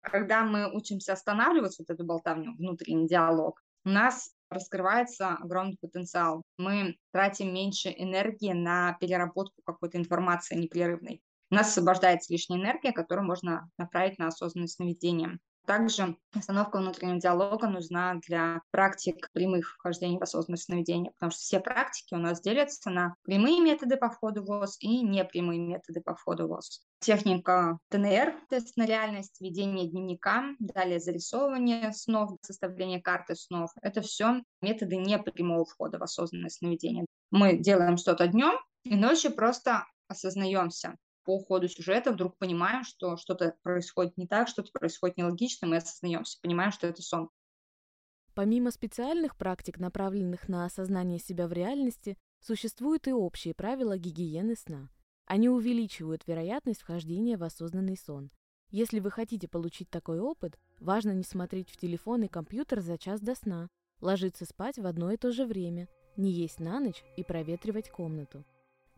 Когда 0.00 0.44
мы 0.44 0.72
учимся 0.72 1.14
останавливать 1.14 1.76
вот 1.80 1.90
эту 1.90 2.04
болтовню, 2.04 2.54
внутренний 2.56 3.08
диалог, 3.08 3.60
у 3.84 3.88
нас 3.88 4.30
раскрывается 4.48 5.30
огромный 5.30 5.76
потенциал. 5.80 6.44
Мы 6.56 6.98
тратим 7.10 7.52
меньше 7.52 7.88
энергии 7.88 8.52
на 8.52 8.96
переработку 9.00 9.60
какой-то 9.64 9.98
информации 9.98 10.54
непрерывной. 10.54 11.20
У 11.50 11.54
нас 11.54 11.68
освобождается 11.68 12.32
лишняя 12.32 12.58
энергия, 12.58 12.92
которую 12.92 13.26
можно 13.26 13.68
направить 13.78 14.18
на 14.18 14.28
осознанное 14.28 14.68
сновидение. 14.68 15.38
Также 15.66 16.16
остановка 16.32 16.78
внутреннего 16.78 17.18
диалога 17.18 17.66
нужна 17.66 18.14
для 18.26 18.62
практик 18.70 19.28
прямых 19.32 19.74
вхождений 19.74 20.18
в 20.18 20.22
осознанное 20.22 20.58
сновидение, 20.58 21.10
потому 21.12 21.32
что 21.32 21.40
все 21.40 21.58
практики 21.58 22.14
у 22.14 22.18
нас 22.18 22.40
делятся 22.40 22.88
на 22.90 23.16
прямые 23.22 23.60
методы 23.60 23.96
по 23.96 24.08
входу 24.08 24.44
в 24.44 24.50
ОС 24.50 24.76
и 24.78 25.02
непрямые 25.02 25.60
методы 25.60 26.00
по 26.00 26.14
входу 26.14 26.46
в 26.46 26.52
ОС. 26.52 26.86
Техника 27.00 27.78
ТНР, 27.90 28.34
тест 28.48 28.76
на 28.76 28.86
реальность, 28.86 29.40
ведение 29.40 29.88
дневника, 29.88 30.44
далее 30.60 31.00
зарисовывание 31.00 31.92
снов, 31.92 32.38
составление 32.42 33.02
карты 33.02 33.34
снов. 33.34 33.70
Это 33.82 34.02
все 34.02 34.42
методы 34.62 34.96
непрямого 34.96 35.64
входа 35.64 35.98
в 35.98 36.02
осознанное 36.04 36.50
сновидение. 36.50 37.06
Мы 37.32 37.56
делаем 37.56 37.96
что-то 37.96 38.28
днем, 38.28 38.54
и 38.84 38.94
ночью 38.94 39.32
просто 39.32 39.84
осознаемся, 40.06 40.94
по 41.26 41.40
ходу 41.40 41.68
сюжета 41.68 42.12
вдруг 42.12 42.38
понимаем, 42.38 42.84
что 42.84 43.16
что-то 43.16 43.56
происходит 43.62 44.16
не 44.16 44.26
так, 44.26 44.48
что-то 44.48 44.70
происходит 44.72 45.16
нелогично, 45.16 45.66
мы 45.66 45.76
осознаемся, 45.76 46.38
понимаем, 46.40 46.70
что 46.70 46.86
это 46.86 47.02
сон. 47.02 47.30
Помимо 48.34 48.70
специальных 48.70 49.36
практик, 49.36 49.78
направленных 49.78 50.48
на 50.48 50.64
осознание 50.64 51.18
себя 51.18 51.48
в 51.48 51.52
реальности, 51.52 52.16
существуют 52.40 53.08
и 53.08 53.12
общие 53.12 53.54
правила 53.54 53.98
гигиены 53.98 54.54
сна. 54.54 54.88
Они 55.26 55.48
увеличивают 55.48 56.26
вероятность 56.26 56.82
вхождения 56.82 57.36
в 57.36 57.42
осознанный 57.42 57.96
сон. 57.96 58.30
Если 58.70 59.00
вы 59.00 59.10
хотите 59.10 59.48
получить 59.48 59.90
такой 59.90 60.20
опыт, 60.20 60.58
важно 60.78 61.10
не 61.10 61.24
смотреть 61.24 61.70
в 61.70 61.76
телефон 61.76 62.22
и 62.22 62.28
компьютер 62.28 62.80
за 62.80 62.98
час 62.98 63.20
до 63.20 63.34
сна, 63.34 63.68
ложиться 64.00 64.44
спать 64.44 64.78
в 64.78 64.86
одно 64.86 65.10
и 65.10 65.16
то 65.16 65.32
же 65.32 65.44
время, 65.44 65.88
не 66.16 66.30
есть 66.30 66.60
на 66.60 66.78
ночь 66.78 67.02
и 67.16 67.24
проветривать 67.24 67.90
комнату. 67.90 68.44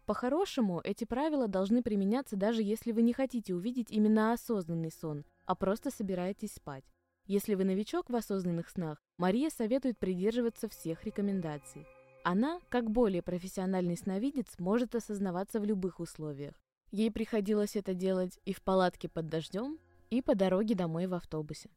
По-хорошему, 0.09 0.81
эти 0.85 1.05
правила 1.05 1.49
должны 1.49 1.83
применяться 1.83 2.35
даже 2.35 2.63
если 2.63 2.93
вы 2.93 3.03
не 3.03 3.13
хотите 3.13 3.55
увидеть 3.55 3.91
именно 3.91 4.33
осознанный 4.33 4.91
сон, 4.91 5.27
а 5.45 5.55
просто 5.55 5.91
собираетесь 5.91 6.55
спать. 6.55 6.85
Если 7.27 7.55
вы 7.55 7.65
новичок 7.65 8.09
в 8.09 8.17
осознанных 8.17 8.71
снах, 8.71 9.03
Мария 9.19 9.51
советует 9.51 9.99
придерживаться 9.99 10.67
всех 10.67 11.05
рекомендаций. 11.05 11.87
Она, 12.25 12.59
как 12.71 12.91
более 12.91 13.21
профессиональный 13.21 13.99
сновидец, 13.99 14.59
может 14.59 14.95
осознаваться 14.95 15.61
в 15.61 15.67
любых 15.67 16.01
условиях. 16.01 16.55
Ей 16.91 17.11
приходилось 17.11 17.77
это 17.77 17.93
делать 17.93 18.41
и 18.47 18.55
в 18.55 18.63
палатке 18.63 19.11
под 19.11 19.29
дождем, 19.29 19.79
и 20.09 20.23
по 20.23 20.35
дороге 20.35 20.75
домой 20.75 21.07
в 21.07 21.13
автобусе. 21.13 21.69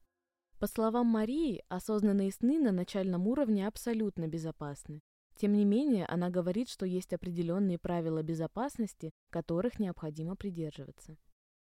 По 0.57 0.67
словам 0.67 1.07
Марии, 1.07 1.65
осознанные 1.67 2.31
сны 2.31 2.59
на 2.59 2.71
начальном 2.71 3.27
уровне 3.27 3.67
абсолютно 3.67 4.29
безопасны. 4.29 5.01
Тем 5.41 5.53
не 5.53 5.65
менее, 5.65 6.05
она 6.05 6.29
говорит, 6.29 6.69
что 6.69 6.85
есть 6.85 7.13
определенные 7.13 7.79
правила 7.79 8.21
безопасности, 8.21 9.11
которых 9.31 9.79
необходимо 9.79 10.35
придерживаться. 10.35 11.17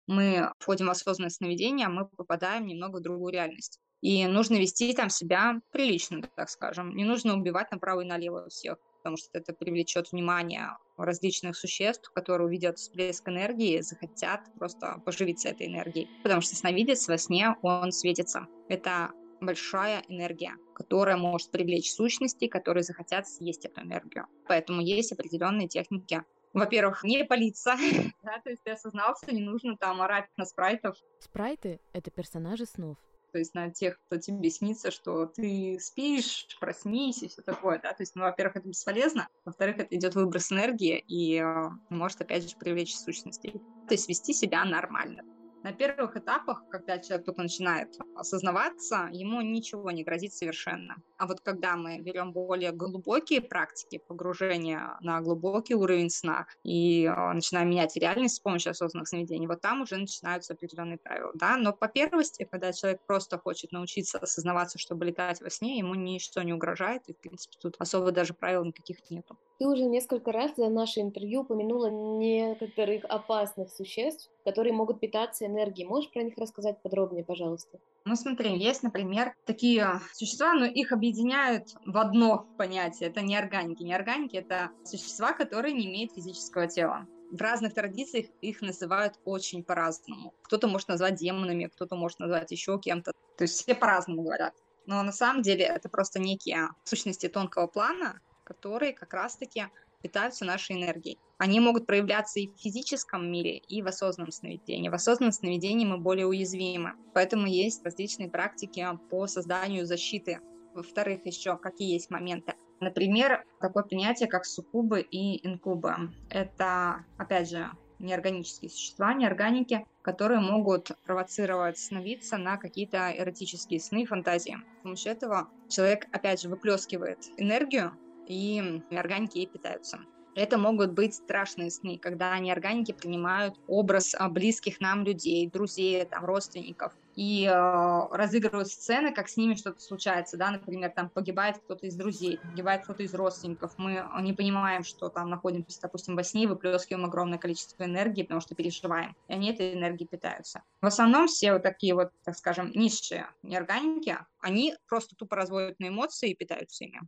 Мы 0.08 0.50
входим 0.60 0.86
в 0.86 0.92
осознанное 0.92 1.30
сновидение, 1.30 1.90
мы 1.90 2.08
попадаем 2.08 2.66
немного 2.66 3.00
в 3.00 3.02
другую 3.02 3.34
реальность. 3.34 3.82
И 4.00 4.26
нужно 4.26 4.56
вести 4.56 4.94
там 4.94 5.10
себя 5.10 5.60
прилично, 5.74 6.22
так 6.38 6.50
скажем. 6.50 6.96
Не 6.96 7.04
нужно 7.04 7.38
убивать 7.38 7.70
направо 7.70 8.00
и 8.00 8.06
налево 8.06 8.48
всех, 8.48 8.78
потому 9.00 9.18
что 9.18 9.28
это 9.34 9.52
привлечет 9.52 10.14
внимание 10.14 10.70
различных 10.96 11.58
существ, 11.58 12.10
которые 12.14 12.48
увидят 12.48 12.78
всплеск 12.78 13.28
энергии, 13.28 13.82
захотят 13.82 14.46
просто 14.58 15.02
поживиться 15.06 15.50
этой 15.50 15.68
энергией. 15.68 16.08
Потому 16.24 16.40
что 16.40 16.56
сновидец 16.56 17.06
во 17.10 17.18
сне, 17.18 17.54
он 17.64 17.92
светится. 17.92 18.48
Это 18.70 19.12
большая 19.42 20.04
энергия, 20.08 20.56
которая 20.74 21.18
может 21.18 21.52
привлечь 21.52 21.92
сущности, 21.92 22.48
которые 22.48 22.84
захотят 22.84 23.28
съесть 23.28 23.66
эту 23.66 23.82
энергию. 23.82 24.28
Поэтому 24.48 24.82
есть 24.82 25.12
определенные 25.12 25.68
техники. 25.68 26.24
Во-первых, 26.54 27.04
не 27.04 27.24
палиться, 27.24 27.76
да, 28.24 28.40
то 28.44 28.50
есть 28.50 28.64
ты 28.64 28.72
осознался, 28.72 29.32
не 29.32 29.42
нужно 29.42 29.78
там 29.78 30.02
орать 30.02 30.30
на 30.38 30.46
спрайтов. 30.46 30.96
Спрайты— 31.20 31.80
это 31.94 32.10
персонажи 32.10 32.66
снов. 32.66 32.98
То 33.32 33.40
есть 33.40 33.54
на 33.54 33.70
тех, 33.70 34.00
кто 34.08 34.18
тебе 34.18 34.50
снится, 34.50 34.90
что 34.90 35.26
ты 35.26 35.78
спишь, 35.80 36.48
проснись 36.60 37.24
и 37.24 37.28
все 37.28 37.42
такое, 37.42 37.80
да. 37.80 37.94
То 37.94 38.02
есть, 38.02 38.16
ну, 38.16 38.24
во-первых, 38.24 38.58
это 38.58 38.70
бесполезно, 38.70 39.28
во-вторых, 39.46 39.80
это 39.80 39.96
идет 39.96 40.16
выброс 40.16 40.52
энергии 40.52 41.04
и 41.08 41.36
э, 41.36 41.70
может, 41.90 42.22
опять 42.22 42.50
же, 42.50 42.56
привлечь 42.58 42.96
сущностей. 42.96 43.52
То 43.88 43.94
есть 43.94 44.08
вести 44.08 44.34
себя 44.34 44.64
нормально. 44.64 45.24
На 45.64 45.74
первых 45.74 46.16
этапах, 46.16 46.64
когда 46.70 47.00
человек 47.00 47.26
только 47.26 47.42
начинает 47.42 47.98
осознаваться, 48.16 49.10
ему 49.12 49.42
ничего 49.42 49.90
не 49.92 50.04
грозит 50.04 50.34
совершенно. 50.34 50.96
А 51.18 51.26
вот 51.26 51.42
когда 51.42 51.76
мы 51.76 52.00
берем 52.00 52.32
более 52.32 52.72
глубокие 52.72 53.42
практики 53.42 54.02
погружения 54.08 54.98
на 55.02 55.20
глубокий 55.22 55.74
уровень 55.74 56.12
сна 56.12 56.46
и 56.64 57.06
э, 57.06 57.34
начинаем 57.34 57.70
менять 57.70 57.96
реальность 57.96 58.36
с 58.36 58.40
помощью 58.40 58.72
осознанных 58.72 59.08
сновидений, 59.08 59.48
вот 59.48 59.62
там 59.62 59.82
уже 59.82 59.98
начинаются 59.98 60.54
определенные 60.54 61.00
правила. 61.00 61.32
Да? 61.34 61.58
Но 61.58 61.74
по 61.74 61.88
первости, 61.88 62.48
когда 62.50 62.72
человек 62.72 63.02
просто 63.08 63.40
хочет 63.40 63.72
научиться 63.72 64.20
осознаваться, 64.20 64.78
чтобы 64.78 65.06
летать 65.06 65.42
во 65.42 65.50
сне, 65.50 65.80
ему 65.80 65.96
ничто 65.96 66.44
не 66.44 66.54
угрожает, 66.54 67.02
и, 67.08 67.14
в 67.14 67.18
принципе, 67.20 67.58
тут 67.60 67.76
особо 67.80 68.12
даже 68.12 68.34
правил 68.34 68.64
никаких 68.64 68.98
нету. 69.10 69.38
Ты 69.60 69.68
уже 69.68 69.86
несколько 69.86 70.32
раз 70.32 70.52
за 70.56 70.70
наше 70.70 71.00
интервью 71.00 71.42
упомянула 71.42 71.90
некоторых 71.90 73.06
опасных 73.06 73.72
существ, 73.72 74.30
которые 74.46 74.72
могут 74.72 75.00
питаться 75.00 75.48
энергией. 75.48 75.88
Можешь 75.88 76.12
про 76.12 76.22
них 76.22 76.38
рассказать 76.38 76.80
подробнее, 76.84 77.24
пожалуйста? 77.24 77.80
Ну, 78.06 78.16
смотри, 78.16 78.56
есть, 78.56 78.84
например, 78.84 79.34
такие 79.46 80.00
существа, 80.14 80.54
но 80.54 80.66
их 80.66 80.92
объединяют 80.92 81.76
в 81.86 81.98
одно 81.98 82.46
понятие. 82.58 83.10
Это 83.10 83.22
неорганики. 83.22 83.82
Неорганики— 83.82 84.36
это 84.38 84.70
существа, 84.84 85.34
которые 85.34 85.74
не 85.74 85.88
имеют 85.88 86.14
физического 86.14 86.68
тела. 86.68 87.08
В 87.32 87.42
разных 87.42 87.74
традициях 87.74 88.28
их 88.42 88.62
называют 88.62 89.16
очень 89.26 89.64
по-разному. 89.64 90.36
Кто-то 90.44 90.68
может 90.68 90.88
назвать 90.88 91.16
демонами, 91.16 91.66
кто-то 91.66 91.96
может 91.96 92.20
назвать 92.20 92.52
еще 92.52 92.80
кем-то. 92.80 93.12
То 93.38 93.44
есть 93.44 93.56
все 93.56 93.74
по-разному 93.74 94.22
говорят. 94.22 94.54
Но 94.86 95.04
на 95.04 95.12
самом 95.12 95.42
деле 95.42 95.66
это 95.66 95.90
просто 95.90 96.20
некие 96.20 96.70
сущности 96.86 97.28
тонкого 97.28 97.68
плана, 97.68 98.22
которые 98.48 98.94
как 98.94 99.14
раз-таки 99.14 99.68
питаются 100.02 100.46
нашей 100.46 100.78
энергией. 100.78 101.20
Они 101.38 101.60
могут 101.60 101.86
проявляться 101.86 102.40
и 102.40 102.48
в 102.48 102.58
физическом 102.58 103.30
мире, 103.30 103.58
и 103.58 103.82
в 103.82 103.88
осознанном 103.88 104.32
сновидении. 104.32 104.90
В 104.90 104.94
осознанном 104.94 105.34
сновидении 105.34 105.86
мы 105.86 105.98
более 105.98 106.28
уязвимы, 106.28 106.94
поэтому 107.14 107.46
есть 107.48 107.84
различные 107.84 108.30
практики 108.30 108.88
по 109.10 109.28
созданию 109.28 109.86
защиты. 109.86 110.40
Во-вторых, 110.74 111.26
еще 111.26 111.58
какие 111.58 111.94
есть 111.94 112.10
моменты. 112.10 112.54
Например, 112.80 113.44
такое 113.60 113.84
понятие, 113.84 114.30
как 114.30 114.46
суккубы 114.46 115.02
и 115.02 115.46
инкубы. 115.46 116.12
Это, 116.30 117.04
опять 117.18 117.50
же, 117.50 117.70
неорганические 118.00 118.70
существа, 118.70 119.14
неорганики, 119.14 119.86
которые 120.04 120.40
могут 120.40 120.92
провоцировать 121.04 121.80
становиться 121.80 122.38
на 122.38 122.58
какие-то 122.58 123.12
эротические 123.18 123.80
сны, 123.80 124.06
фантазии. 124.06 124.58
С 124.80 124.84
помощью 124.84 125.12
этого 125.12 125.50
человек, 125.68 126.08
опять 126.12 126.42
же, 126.42 126.50
выплескивает 126.50 127.18
энергию 127.38 127.98
и 128.28 128.82
органики 128.92 129.38
ей 129.38 129.48
питаются. 129.48 130.00
Это 130.38 130.60
могут 130.60 130.92
быть 130.92 131.16
страшные 131.16 131.72
сны, 131.72 131.98
когда 131.98 132.38
неорганики 132.38 132.92
принимают 132.92 133.56
образ 133.68 134.14
а, 134.14 134.30
близких 134.30 134.80
нам 134.80 135.04
людей, 135.04 135.50
друзей, 135.50 136.06
там, 136.06 136.26
родственников, 136.26 136.94
и 137.16 137.46
э, 137.46 138.08
разыгрывают 138.12 138.68
сцены, 138.68 139.12
как 139.12 139.30
с 139.30 139.38
ними 139.38 139.56
что-то 139.56 139.80
случается, 139.80 140.38
да, 140.38 140.52
например, 140.52 140.92
там 140.92 141.10
погибает 141.10 141.58
кто-то 141.58 141.88
из 141.88 141.96
друзей, 141.96 142.38
погибает 142.38 142.84
кто-то 142.84 143.02
из 143.02 143.16
родственников, 143.16 143.74
мы 143.78 144.08
не 144.22 144.34
понимаем, 144.34 144.84
что 144.84 145.10
там 145.10 145.32
находимся, 145.32 145.82
допустим, 145.82 146.16
во 146.16 146.24
сне 146.24 146.44
и 146.44 146.48
выплескиваем 146.48 147.06
огромное 147.06 147.40
количество 147.40 147.86
энергии, 147.86 148.22
потому 148.22 148.40
что 148.40 148.54
переживаем, 148.54 149.16
и 149.28 149.34
они 149.34 149.50
этой 149.50 149.74
энергией 149.74 150.08
питаются. 150.08 150.62
В 150.82 150.86
основном 150.86 151.26
все 151.26 151.54
вот 151.54 151.64
такие 151.64 151.96
вот, 151.96 152.12
так 152.24 152.38
скажем, 152.38 152.72
низшие 152.76 153.26
неорганики, 153.42 154.20
они 154.40 154.76
просто 154.88 155.16
тупо 155.16 155.36
разводят 155.36 155.80
на 155.80 155.88
эмоции 155.88 156.30
и 156.30 156.36
питаются 156.36 156.86
ими. 156.86 157.02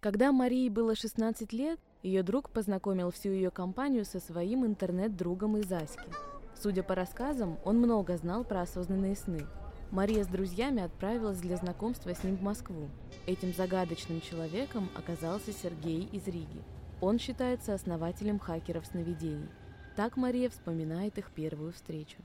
Когда 0.00 0.30
Марии 0.30 0.68
было 0.68 0.94
16 0.94 1.52
лет, 1.52 1.80
ее 2.04 2.22
друг 2.22 2.50
познакомил 2.50 3.10
всю 3.10 3.30
ее 3.30 3.50
компанию 3.50 4.04
со 4.04 4.20
своим 4.20 4.64
интернет-другом 4.64 5.56
из 5.56 5.72
Аськи. 5.72 6.08
Судя 6.54 6.84
по 6.84 6.94
рассказам, 6.94 7.58
он 7.64 7.78
много 7.78 8.16
знал 8.16 8.44
про 8.44 8.60
осознанные 8.60 9.16
сны. 9.16 9.44
Мария 9.90 10.22
с 10.22 10.28
друзьями 10.28 10.84
отправилась 10.84 11.40
для 11.40 11.56
знакомства 11.56 12.14
с 12.14 12.22
ним 12.22 12.36
в 12.36 12.42
Москву. 12.42 12.88
Этим 13.26 13.52
загадочным 13.52 14.20
человеком 14.20 14.88
оказался 14.94 15.52
Сергей 15.52 16.08
из 16.12 16.28
Риги. 16.28 16.62
Он 17.00 17.18
считается 17.18 17.74
основателем 17.74 18.38
хакеров 18.38 18.86
сновидений. 18.86 19.48
Так 19.96 20.16
Мария 20.16 20.48
вспоминает 20.48 21.18
их 21.18 21.32
первую 21.32 21.72
встречу. 21.72 22.18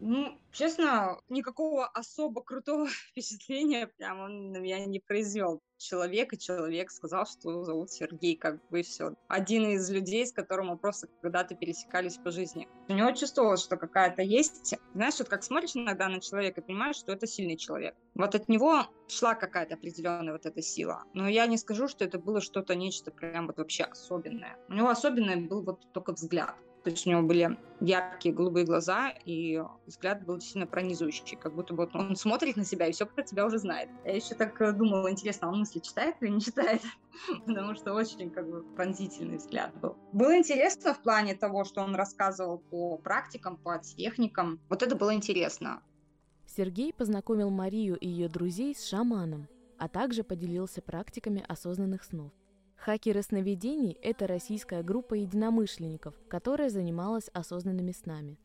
Ну, 0.00 0.38
честно, 0.52 1.18
никакого 1.28 1.86
особо 1.86 2.42
крутого 2.42 2.86
впечатления 3.10 3.86
прям 3.86 4.20
он 4.20 4.52
на 4.52 4.58
меня 4.58 4.84
не 4.84 5.00
произвел. 5.00 5.62
Человек 5.78 6.32
и 6.32 6.38
человек 6.38 6.90
сказал, 6.90 7.26
что 7.26 7.50
его 7.50 7.64
зовут 7.64 7.90
Сергей, 7.90 8.36
как 8.36 8.66
бы 8.68 8.82
все. 8.82 9.14
Один 9.28 9.66
из 9.66 9.90
людей, 9.90 10.26
с 10.26 10.32
которым 10.32 10.68
мы 10.68 10.78
просто 10.78 11.08
когда-то 11.20 11.54
пересекались 11.54 12.16
по 12.16 12.30
жизни. 12.30 12.66
У 12.88 12.94
него 12.94 13.12
чувствовалось, 13.12 13.62
что 13.62 13.76
какая-то 13.76 14.22
есть... 14.22 14.74
Знаешь, 14.94 15.18
вот 15.18 15.28
как 15.28 15.42
смотришь 15.42 15.76
иногда 15.76 16.08
на 16.08 16.20
человека 16.20 16.62
и 16.62 16.64
понимаешь, 16.64 16.96
что 16.96 17.12
это 17.12 17.26
сильный 17.26 17.58
человек. 17.58 17.94
Вот 18.14 18.34
от 18.34 18.48
него 18.48 18.86
шла 19.08 19.34
какая-то 19.34 19.74
определенная 19.74 20.32
вот 20.32 20.46
эта 20.46 20.62
сила. 20.62 21.04
Но 21.12 21.28
я 21.28 21.46
не 21.46 21.58
скажу, 21.58 21.88
что 21.88 22.04
это 22.04 22.18
было 22.18 22.40
что-то, 22.40 22.74
нечто 22.74 23.10
прям 23.10 23.46
вот 23.46 23.58
вообще 23.58 23.84
особенное. 23.84 24.56
У 24.68 24.72
него 24.72 24.88
особенное 24.88 25.36
был 25.36 25.62
вот 25.62 25.92
только 25.92 26.12
взгляд. 26.12 26.54
То 26.86 26.90
есть 26.90 27.04
у 27.04 27.10
него 27.10 27.22
были 27.22 27.58
яркие 27.80 28.32
голубые 28.32 28.64
глаза, 28.64 29.12
и 29.24 29.60
взгляд 29.86 30.24
был 30.24 30.36
действительно 30.36 30.68
пронизывающий, 30.68 31.36
как 31.36 31.52
будто 31.52 31.74
бы 31.74 31.90
он 31.92 32.14
смотрит 32.14 32.56
на 32.56 32.64
себя 32.64 32.86
и 32.86 32.92
все 32.92 33.06
про 33.06 33.24
тебя 33.24 33.44
уже 33.44 33.58
знает. 33.58 33.90
Я 34.04 34.14
еще 34.14 34.36
так 34.36 34.60
э, 34.62 34.70
думала, 34.70 35.10
интересно, 35.10 35.48
он 35.48 35.58
мысли 35.58 35.80
читает 35.80 36.14
или 36.20 36.30
не 36.30 36.40
читает? 36.40 36.80
Потому 37.44 37.74
что 37.74 37.92
очень 37.92 38.30
как 38.30 38.48
бы 38.48 38.62
пронзительный 38.76 39.38
взгляд 39.38 39.74
был. 39.80 39.96
Было 40.12 40.38
интересно 40.38 40.94
в 40.94 41.02
плане 41.02 41.34
того, 41.34 41.64
что 41.64 41.80
он 41.82 41.96
рассказывал 41.96 42.58
по 42.58 42.98
практикам, 42.98 43.56
по 43.56 43.80
техникам. 43.80 44.60
Вот 44.68 44.84
это 44.84 44.94
было 44.94 45.12
интересно. 45.12 45.82
Сергей 46.46 46.92
познакомил 46.92 47.50
Марию 47.50 47.96
и 47.96 48.06
ее 48.06 48.28
друзей 48.28 48.76
с 48.76 48.86
шаманом, 48.86 49.48
а 49.76 49.88
также 49.88 50.22
поделился 50.22 50.82
практиками 50.82 51.44
осознанных 51.48 52.04
снов. 52.04 52.30
Хакеры 52.76 53.22
сновидений– 53.22 53.98
это 54.02 54.26
российская 54.26 54.82
группа 54.82 55.14
единомышленников, 55.14 56.14
которая 56.28 56.68
занималась 56.68 57.28
осознанными 57.32 57.92
снами. 57.92 58.38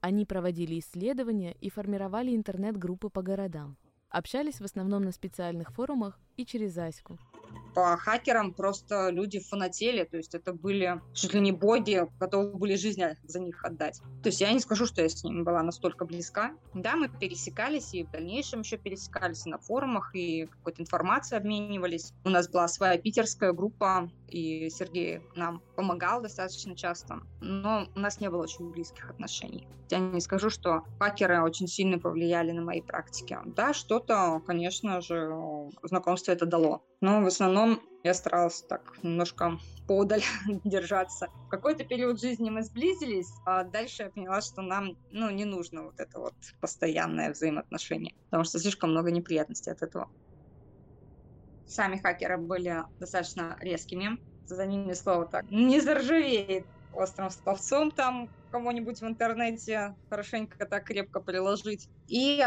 Они 0.00 0.24
проводили 0.24 0.78
исследования 0.78 1.56
и 1.60 1.70
формировали 1.70 2.34
интернет-группы 2.34 3.08
по 3.10 3.22
городам. 3.22 3.76
Общались 4.08 4.60
в 4.60 4.64
основном 4.64 5.02
на 5.02 5.12
специальных 5.12 5.72
форумах 5.72 6.18
и 6.36 6.44
через 6.44 6.76
Аську 6.78 7.18
по 7.76 7.94
хакерам 7.98 8.54
просто 8.54 9.10
люди 9.10 9.38
фанатели, 9.38 10.04
то 10.04 10.16
есть 10.16 10.34
это 10.34 10.54
были 10.54 10.98
чуть 11.12 11.34
ли 11.34 11.40
не 11.40 11.52
боги, 11.52 12.06
готовы 12.18 12.56
были 12.56 12.74
жизнь 12.74 13.02
за 13.24 13.38
них 13.38 13.62
отдать. 13.62 14.00
То 14.22 14.30
есть 14.30 14.40
я 14.40 14.50
не 14.50 14.60
скажу, 14.60 14.86
что 14.86 15.02
я 15.02 15.10
с 15.10 15.22
ними 15.22 15.42
была 15.42 15.62
настолько 15.62 16.06
близка. 16.06 16.52
Да, 16.72 16.96
мы 16.96 17.10
пересекались 17.10 17.92
и 17.92 18.04
в 18.04 18.10
дальнейшем 18.10 18.60
еще 18.60 18.78
пересекались 18.78 19.44
на 19.44 19.58
форумах, 19.58 20.14
и 20.14 20.46
какой-то 20.46 20.80
информацией 20.80 21.38
обменивались. 21.38 22.14
У 22.24 22.30
нас 22.30 22.48
была 22.48 22.66
своя 22.66 22.96
питерская 22.96 23.52
группа, 23.52 24.10
и 24.28 24.70
Сергей 24.70 25.20
нам 25.34 25.60
помогал 25.76 26.22
достаточно 26.22 26.74
часто, 26.74 27.20
но 27.42 27.88
у 27.94 27.98
нас 27.98 28.20
не 28.20 28.30
было 28.30 28.44
очень 28.44 28.70
близких 28.70 29.10
отношений. 29.10 29.68
Я 29.90 29.98
не 29.98 30.20
скажу, 30.20 30.50
что 30.50 30.82
хакеры 30.98 31.42
очень 31.42 31.68
сильно 31.68 31.98
повлияли 31.98 32.50
на 32.50 32.62
мои 32.62 32.80
практики. 32.80 33.38
Да, 33.44 33.72
что-то, 33.72 34.42
конечно 34.44 35.00
же, 35.00 35.30
знакомство 35.82 36.25
это 36.32 36.46
дало. 36.46 36.84
Но 37.00 37.22
в 37.22 37.26
основном 37.26 37.80
я 38.04 38.14
старалась 38.14 38.62
так 38.62 39.02
немножко 39.02 39.58
подаль 39.86 40.22
держаться. 40.64 41.28
В 41.46 41.48
какой-то 41.48 41.84
период 41.84 42.20
жизни 42.20 42.50
мы 42.50 42.62
сблизились, 42.62 43.32
а 43.44 43.64
дальше 43.64 44.04
я 44.04 44.10
поняла, 44.10 44.40
что 44.40 44.62
нам 44.62 44.96
ну, 45.10 45.30
не 45.30 45.44
нужно 45.44 45.84
вот 45.84 45.98
это 45.98 46.18
вот 46.20 46.34
постоянное 46.60 47.32
взаимоотношение, 47.32 48.14
потому 48.26 48.44
что 48.44 48.58
слишком 48.58 48.90
много 48.90 49.10
неприятностей 49.10 49.70
от 49.70 49.82
этого. 49.82 50.08
Сами 51.66 51.96
хакеры 51.96 52.38
были 52.38 52.84
достаточно 53.00 53.56
резкими, 53.60 54.18
за 54.46 54.66
ними 54.66 54.92
слово 54.92 55.26
так 55.26 55.50
не 55.50 55.80
заржавеет 55.80 56.64
острым 56.92 57.30
словцом 57.30 57.90
там 57.90 58.28
кому-нибудь 58.50 59.00
в 59.00 59.06
интернете 59.06 59.94
хорошенько 60.08 60.64
так 60.64 60.84
крепко 60.84 61.20
приложить. 61.20 61.88
И 62.08 62.42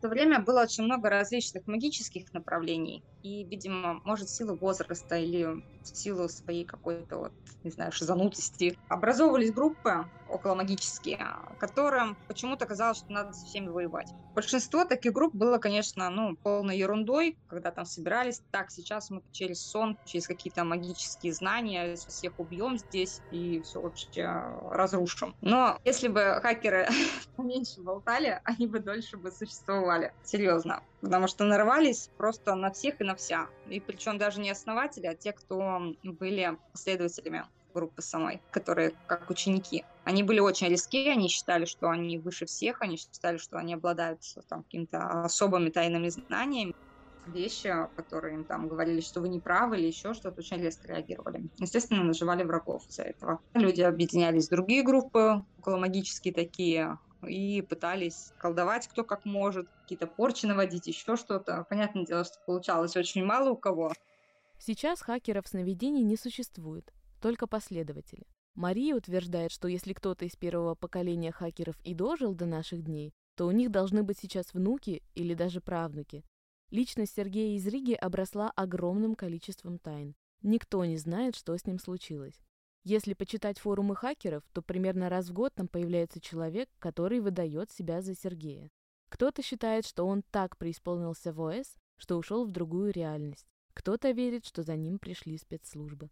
то 0.00 0.08
время 0.08 0.40
было 0.40 0.62
очень 0.62 0.84
много 0.84 1.10
различных 1.10 1.66
магических 1.66 2.32
направлений. 2.32 3.04
И, 3.26 3.44
видимо, 3.44 4.00
может, 4.04 4.28
в 4.28 4.34
силу 4.34 4.56
возраста 4.56 5.16
или 5.16 5.44
в 5.44 5.62
силу 5.82 6.28
своей 6.28 6.64
какой-то, 6.64 7.18
вот, 7.18 7.32
не 7.62 7.70
знаю, 7.70 7.92
шизанутости, 7.92 8.76
образовывались 8.88 9.52
группы 9.52 10.04
околомагические, 10.24 11.18
которым 11.58 12.16
почему-то 12.26 12.66
казалось, 12.66 12.98
что 12.98 13.12
надо 13.12 13.32
со 13.32 13.46
всеми 13.46 13.68
воевать. 13.68 14.12
Большинство 14.34 14.84
таких 14.84 15.12
групп 15.12 15.34
было, 15.34 15.58
конечно, 15.58 16.10
ну, 16.10 16.36
полной 16.42 16.76
ерундой, 16.76 17.36
когда 17.46 17.70
там 17.70 17.84
собирались. 17.86 18.42
Так, 18.50 18.70
сейчас 18.70 19.08
мы 19.08 19.22
через 19.30 19.62
сон, 19.66 19.96
через 20.04 20.26
какие-то 20.26 20.64
магические 20.64 21.32
знания 21.32 21.94
всех 21.96 22.32
убьем 22.36 22.76
здесь 22.76 23.22
и 23.30 23.62
все 23.62 23.80
вообще 23.80 24.24
разрушим. 24.26 25.34
Но 25.40 25.78
если 25.84 26.08
бы 26.08 26.38
хакеры 26.42 26.86
меньше 27.38 27.80
болтали, 27.82 28.40
они 28.44 28.66
бы 28.66 28.80
дольше 28.80 29.16
бы 29.16 29.30
существовали. 29.30 30.12
Серьезно. 30.22 30.82
Потому 31.00 31.28
что 31.28 31.44
нарывались 31.44 32.08
просто 32.16 32.54
на 32.54 32.72
всех 32.72 33.00
и 33.00 33.04
на 33.04 33.14
вся. 33.14 33.48
И 33.66 33.80
причем 33.80 34.18
даже 34.18 34.40
не 34.40 34.50
основатели, 34.50 35.06
а 35.06 35.14
те, 35.14 35.32
кто 35.32 35.80
были 36.02 36.58
последователями 36.72 37.44
группы 37.74 38.00
самой, 38.00 38.42
которые 38.50 38.96
как 39.06 39.28
ученики. 39.30 39.84
Они 40.02 40.22
были 40.22 40.40
очень 40.40 40.68
риски, 40.68 41.08
они 41.08 41.28
считали, 41.28 41.66
что 41.66 41.90
они 41.90 42.18
выше 42.18 42.46
всех, 42.46 42.80
они 42.80 42.96
считали, 42.96 43.36
что 43.36 43.58
они 43.58 43.74
обладают 43.74 44.22
там 44.48 44.62
какими-то 44.62 45.24
особыми 45.24 45.68
тайными 45.68 46.08
знаниями 46.08 46.72
вещи, 47.26 47.74
которые 47.96 48.34
им 48.34 48.44
там 48.44 48.68
говорили, 48.68 49.00
что 49.00 49.20
вы 49.20 49.28
не 49.28 49.40
правы 49.40 49.78
или 49.78 49.88
еще 49.88 50.14
что-то, 50.14 50.40
очень 50.40 50.58
резко 50.58 50.88
реагировали. 50.88 51.50
Естественно, 51.58 52.04
наживали 52.04 52.44
врагов 52.44 52.86
из-за 52.88 53.02
этого. 53.02 53.40
Люди 53.52 53.82
объединялись 53.82 54.46
в 54.46 54.50
другие 54.50 54.82
группы, 54.82 55.42
около 55.58 55.76
магические 55.76 56.32
такие, 56.32 56.98
и 57.26 57.62
пытались 57.62 58.32
колдовать 58.38 58.88
кто 58.88 59.04
как 59.04 59.24
может, 59.24 59.68
какие-то 59.82 60.06
порчи 60.06 60.46
наводить, 60.46 60.86
еще 60.86 61.16
что-то. 61.16 61.66
Понятное 61.68 62.04
дело, 62.04 62.24
что 62.24 62.38
получалось 62.46 62.96
очень 62.96 63.24
мало 63.24 63.50
у 63.50 63.56
кого. 63.56 63.92
Сейчас 64.58 65.00
хакеров 65.00 65.46
сновидений 65.46 66.02
не 66.02 66.16
существует 66.16 66.92
только 67.20 67.46
последователи. 67.46 68.26
Мария 68.54 68.94
утверждает, 68.94 69.50
что 69.50 69.68
если 69.68 69.92
кто-то 69.92 70.24
из 70.24 70.36
первого 70.36 70.74
поколения 70.74 71.32
хакеров 71.32 71.76
и 71.84 71.94
дожил 71.94 72.34
до 72.34 72.46
наших 72.46 72.82
дней, 72.82 73.12
то 73.34 73.46
у 73.46 73.50
них 73.50 73.70
должны 73.70 74.02
быть 74.02 74.18
сейчас 74.18 74.54
внуки 74.54 75.02
или 75.14 75.34
даже 75.34 75.60
правнуки. 75.60 76.24
Личность 76.70 77.14
Сергея 77.14 77.56
из 77.56 77.66
Риги 77.66 77.92
обросла 77.92 78.50
огромным 78.54 79.14
количеством 79.14 79.78
тайн. 79.78 80.14
Никто 80.42 80.84
не 80.84 80.96
знает, 80.96 81.36
что 81.36 81.56
с 81.56 81.66
ним 81.66 81.78
случилось. 81.78 82.40
Если 82.88 83.14
почитать 83.14 83.58
форумы 83.58 83.96
хакеров, 83.96 84.44
то 84.52 84.62
примерно 84.62 85.08
раз 85.08 85.28
в 85.28 85.32
год 85.32 85.52
там 85.52 85.66
появляется 85.66 86.20
человек, 86.20 86.68
который 86.78 87.18
выдает 87.18 87.72
себя 87.72 88.00
за 88.00 88.14
Сергея. 88.14 88.70
Кто-то 89.08 89.42
считает, 89.42 89.84
что 89.84 90.06
он 90.06 90.22
так 90.30 90.56
преисполнился 90.56 91.32
в 91.32 91.40
ОС, 91.40 91.74
что 91.96 92.16
ушел 92.16 92.46
в 92.46 92.52
другую 92.52 92.92
реальность. 92.92 93.48
Кто-то 93.74 94.12
верит, 94.12 94.46
что 94.46 94.62
за 94.62 94.76
ним 94.76 95.00
пришли 95.00 95.36
спецслужбы. 95.36 96.10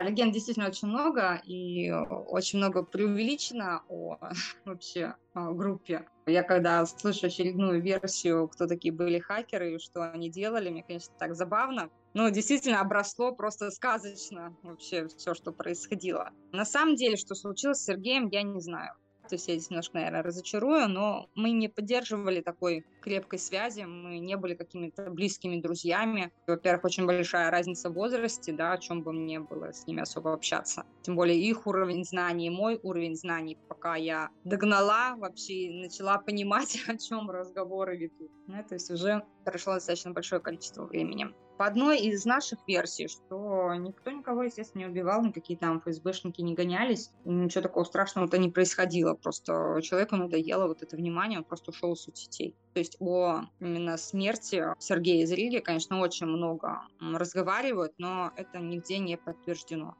Легенд 0.00 0.32
действительно 0.32 0.68
очень 0.68 0.88
много, 0.88 1.40
и 1.44 1.90
очень 1.90 2.58
много 2.58 2.82
преувеличено 2.82 3.82
о 3.88 4.18
вообще 4.64 5.14
о 5.34 5.52
группе. 5.52 6.06
Я 6.26 6.42
когда 6.42 6.84
слышу 6.86 7.26
очередную 7.26 7.82
версию, 7.82 8.48
кто 8.48 8.66
такие 8.66 8.92
были 8.92 9.18
хакеры 9.18 9.74
и 9.74 9.78
что 9.78 10.10
они 10.10 10.30
делали, 10.30 10.70
мне, 10.70 10.82
конечно, 10.82 11.14
так 11.18 11.34
забавно. 11.34 11.90
Но 12.14 12.28
действительно 12.28 12.80
обросло 12.80 13.32
просто 13.34 13.70
сказочно 13.70 14.56
вообще 14.62 15.08
все, 15.08 15.34
что 15.34 15.52
происходило. 15.52 16.30
На 16.52 16.64
самом 16.64 16.94
деле, 16.96 17.16
что 17.16 17.34
случилось 17.34 17.78
с 17.78 17.84
Сергеем, 17.84 18.28
я 18.28 18.42
не 18.42 18.60
знаю. 18.60 18.92
То 19.28 19.34
есть 19.34 19.48
я 19.48 19.54
здесь 19.54 19.70
немножко, 19.70 19.96
наверное, 19.96 20.22
разочарую, 20.22 20.88
но 20.88 21.28
мы 21.34 21.50
не 21.50 21.68
поддерживали 21.68 22.40
такой 22.40 22.84
крепкой 23.00 23.38
связи, 23.38 23.82
мы 23.82 24.18
не 24.18 24.36
были 24.36 24.54
какими-то 24.54 25.10
близкими 25.10 25.60
друзьями. 25.60 26.30
Во-первых, 26.46 26.84
очень 26.84 27.06
большая 27.06 27.50
разница 27.50 27.90
в 27.90 27.94
возрасте, 27.94 28.52
да, 28.52 28.72
о 28.72 28.78
чем 28.78 29.02
бы 29.02 29.12
мне 29.12 29.40
было 29.40 29.72
с 29.72 29.86
ними 29.86 30.02
особо 30.02 30.32
общаться. 30.32 30.84
Тем 31.02 31.16
более 31.16 31.38
их 31.38 31.66
уровень 31.66 32.04
знаний, 32.04 32.50
мой 32.50 32.78
уровень 32.82 33.16
знаний, 33.16 33.58
пока 33.68 33.96
я 33.96 34.30
догнала 34.44 35.16
вообще, 35.16 35.70
начала 35.70 36.18
понимать, 36.18 36.78
о 36.88 36.96
чем 36.96 37.30
разговоры 37.30 37.96
ведут. 37.96 38.30
Ну, 38.46 38.62
то 38.62 38.74
есть 38.74 38.90
уже 38.90 39.24
прошло 39.44 39.74
достаточно 39.74 40.12
большое 40.12 40.40
количество 40.40 40.84
времени. 40.84 41.26
По 41.56 41.66
одной 41.66 42.00
из 42.00 42.24
наших 42.24 42.58
версий, 42.66 43.06
что 43.06 43.74
никто 43.74 44.10
никого, 44.10 44.42
естественно, 44.42 44.82
не 44.82 44.88
убивал, 44.88 45.24
никакие 45.24 45.56
там 45.56 45.80
ФСБшники 45.80 46.40
не 46.40 46.54
гонялись, 46.54 47.12
ничего 47.24 47.62
такого 47.62 47.84
страшного-то 47.84 48.38
не 48.38 48.50
происходило, 48.50 49.14
просто 49.14 49.80
человеку 49.82 50.16
надоело 50.16 50.66
вот 50.66 50.82
это 50.82 50.96
внимание, 50.96 51.38
он 51.38 51.44
просто 51.44 51.70
ушел 51.70 51.92
из 51.92 52.00
соцсетей. 52.00 52.56
То 52.72 52.80
есть 52.80 52.96
о 52.98 53.42
именно 53.60 53.96
смерти 53.96 54.64
Сергея 54.80 55.22
из 55.22 55.30
Риги, 55.30 55.58
конечно, 55.58 56.00
очень 56.00 56.26
много 56.26 56.82
разговаривают, 57.00 57.92
но 57.98 58.32
это 58.36 58.58
нигде 58.58 58.98
не 58.98 59.16
подтверждено. 59.16 59.94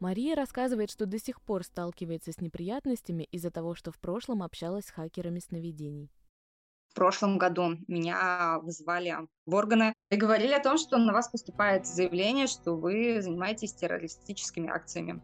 Мария 0.00 0.34
рассказывает, 0.34 0.90
что 0.90 1.06
до 1.06 1.18
сих 1.18 1.40
пор 1.40 1.64
сталкивается 1.64 2.32
с 2.32 2.40
неприятностями 2.40 3.24
из-за 3.30 3.50
того, 3.50 3.74
что 3.74 3.92
в 3.92 3.98
прошлом 3.98 4.42
общалась 4.42 4.86
с 4.86 4.90
хакерами 4.90 5.38
сновидений. 5.38 6.10
В 6.94 6.96
прошлом 6.96 7.38
году 7.38 7.76
меня 7.88 8.60
вызвали 8.62 9.16
в 9.46 9.54
органы 9.56 9.94
и 10.10 10.16
говорили 10.16 10.52
о 10.52 10.62
том, 10.62 10.78
что 10.78 10.96
на 10.96 11.12
вас 11.12 11.28
поступает 11.28 11.86
заявление, 11.88 12.46
что 12.46 12.76
вы 12.76 13.20
занимаетесь 13.20 13.74
террористическими 13.74 14.70
акциями. 14.70 15.20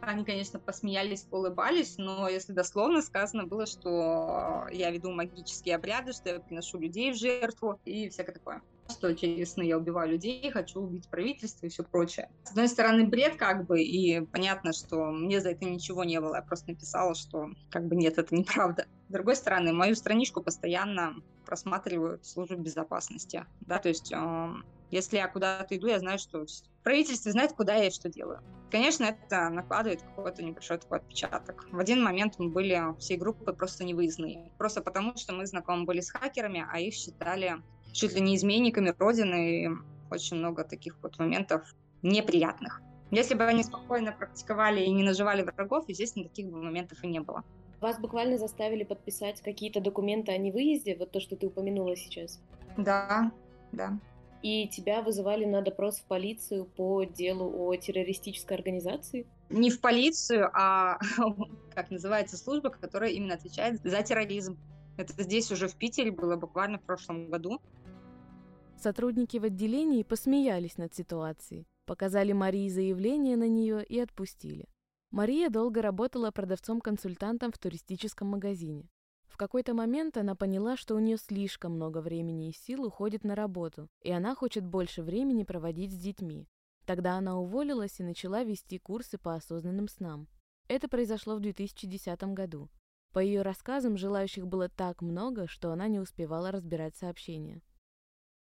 Они, 0.00 0.24
конечно, 0.24 0.58
посмеялись, 0.58 1.26
улыбались, 1.30 1.96
но 1.98 2.28
если 2.28 2.52
дословно 2.52 3.02
сказано 3.02 3.46
было, 3.46 3.66
что 3.66 4.66
я 4.70 4.90
веду 4.90 5.12
магические 5.12 5.76
обряды, 5.76 6.12
что 6.12 6.30
я 6.30 6.40
приношу 6.40 6.78
людей 6.78 7.12
в 7.12 7.16
жертву 7.16 7.80
и 7.84 8.08
всякое 8.08 8.32
такое 8.32 8.62
что 8.90 9.14
через 9.14 9.56
я 9.56 9.76
убиваю 9.76 10.12
людей, 10.12 10.50
хочу 10.50 10.80
убить 10.80 11.08
правительство 11.10 11.66
и 11.66 11.68
все 11.68 11.84
прочее. 11.84 12.30
С 12.44 12.50
одной 12.50 12.68
стороны, 12.68 13.06
бред 13.06 13.36
как 13.36 13.66
бы, 13.66 13.82
и 13.82 14.20
понятно, 14.26 14.72
что 14.72 15.10
мне 15.10 15.40
за 15.40 15.50
это 15.50 15.64
ничего 15.64 16.04
не 16.04 16.20
было. 16.20 16.36
Я 16.36 16.42
просто 16.42 16.70
написала, 16.70 17.14
что 17.14 17.48
как 17.70 17.84
бы 17.86 17.96
нет, 17.96 18.18
это 18.18 18.34
неправда. 18.34 18.86
С 19.08 19.12
другой 19.12 19.36
стороны, 19.36 19.72
мою 19.72 19.94
страничку 19.94 20.42
постоянно 20.42 21.14
просматривают 21.44 22.24
службы 22.24 22.56
безопасности. 22.56 23.46
Да, 23.60 23.78
то 23.78 23.88
есть 23.88 24.12
э, 24.12 24.52
если 24.90 25.16
я 25.16 25.28
куда-то 25.28 25.76
иду, 25.76 25.86
я 25.88 25.98
знаю, 25.98 26.18
что 26.18 26.44
правительство 26.82 27.30
знает, 27.30 27.52
куда 27.52 27.74
я 27.74 27.88
и 27.88 27.90
что 27.90 28.08
делаю. 28.08 28.40
Конечно, 28.70 29.04
это 29.04 29.48
накладывает 29.48 30.02
какой-то 30.02 30.42
небольшой 30.42 30.78
такой 30.78 30.98
отпечаток. 30.98 31.66
В 31.70 31.78
один 31.78 32.02
момент 32.02 32.34
мы 32.38 32.50
были 32.50 32.98
всей 32.98 33.16
группой 33.16 33.54
просто 33.54 33.84
невыездные. 33.84 34.50
Просто 34.58 34.82
потому, 34.82 35.16
что 35.16 35.32
мы 35.32 35.46
знакомы 35.46 35.84
были 35.84 36.00
с 36.00 36.10
хакерами, 36.10 36.66
а 36.70 36.78
их 36.78 36.94
считали 36.94 37.62
чуть 37.92 38.14
ли 38.14 38.20
не 38.20 38.36
изменниками 38.36 38.94
Родины. 38.98 39.64
И 39.64 39.68
очень 40.10 40.36
много 40.36 40.64
таких 40.64 40.96
вот 41.02 41.18
моментов 41.18 41.62
неприятных. 42.02 42.82
Если 43.10 43.34
бы 43.34 43.44
они 43.44 43.62
спокойно 43.62 44.12
практиковали 44.12 44.82
и 44.82 44.90
не 44.90 45.02
наживали 45.02 45.42
врагов, 45.42 45.88
естественно, 45.88 46.28
таких 46.28 46.50
бы 46.50 46.62
моментов 46.62 47.02
и 47.02 47.06
не 47.06 47.20
было. 47.20 47.42
Вас 47.80 47.98
буквально 47.98 48.38
заставили 48.38 48.84
подписать 48.84 49.40
какие-то 49.40 49.80
документы 49.80 50.32
о 50.32 50.38
невыезде, 50.38 50.96
вот 50.96 51.12
то, 51.12 51.20
что 51.20 51.36
ты 51.36 51.46
упомянула 51.46 51.96
сейчас? 51.96 52.42
Да, 52.76 53.32
да. 53.72 53.98
И 54.42 54.68
тебя 54.68 55.02
вызывали 55.02 55.44
на 55.44 55.62
допрос 55.62 55.98
в 55.98 56.04
полицию 56.04 56.64
по 56.64 57.04
делу 57.04 57.52
о 57.66 57.74
террористической 57.76 58.56
организации? 58.56 59.26
Не 59.50 59.70
в 59.70 59.80
полицию, 59.80 60.50
а 60.54 60.98
как 61.74 61.90
называется 61.90 62.36
служба, 62.36 62.70
которая 62.70 63.10
именно 63.10 63.34
отвечает 63.34 63.80
за 63.82 64.02
терроризм. 64.02 64.58
Это 64.96 65.12
здесь 65.22 65.50
уже 65.50 65.68
в 65.68 65.76
Питере 65.76 66.12
было 66.12 66.36
буквально 66.36 66.78
в 66.78 66.82
прошлом 66.82 67.30
году. 67.30 67.60
Сотрудники 68.76 69.38
в 69.38 69.44
отделении 69.44 70.04
посмеялись 70.04 70.76
над 70.76 70.94
ситуацией, 70.94 71.66
показали 71.84 72.32
Марии 72.32 72.68
заявление 72.68 73.36
на 73.36 73.48
нее 73.48 73.84
и 73.84 73.98
отпустили. 73.98 74.68
Мария 75.10 75.50
долго 75.50 75.82
работала 75.82 76.30
продавцом-консультантом 76.30 77.50
в 77.50 77.58
туристическом 77.58 78.28
магазине. 78.28 78.88
Какой-то 79.38 79.72
момент 79.72 80.16
она 80.16 80.34
поняла, 80.34 80.76
что 80.76 80.96
у 80.96 80.98
нее 80.98 81.16
слишком 81.16 81.76
много 81.76 81.98
времени 82.00 82.48
и 82.48 82.52
сил 82.52 82.84
уходит 82.84 83.22
на 83.22 83.36
работу, 83.36 83.88
и 84.02 84.10
она 84.10 84.34
хочет 84.34 84.66
больше 84.66 85.00
времени 85.02 85.44
проводить 85.44 85.92
с 85.92 85.96
детьми. 85.96 86.48
Тогда 86.86 87.14
она 87.14 87.38
уволилась 87.38 88.00
и 88.00 88.02
начала 88.02 88.42
вести 88.42 88.78
курсы 88.78 89.16
по 89.16 89.36
осознанным 89.36 89.86
снам. 89.86 90.26
Это 90.66 90.88
произошло 90.88 91.36
в 91.36 91.40
2010 91.40 92.20
году. 92.34 92.68
По 93.12 93.20
ее 93.20 93.42
рассказам, 93.42 93.96
желающих 93.96 94.48
было 94.48 94.68
так 94.68 95.02
много, 95.02 95.46
что 95.46 95.70
она 95.70 95.86
не 95.86 96.00
успевала 96.00 96.50
разбирать 96.50 96.96
сообщения 96.96 97.62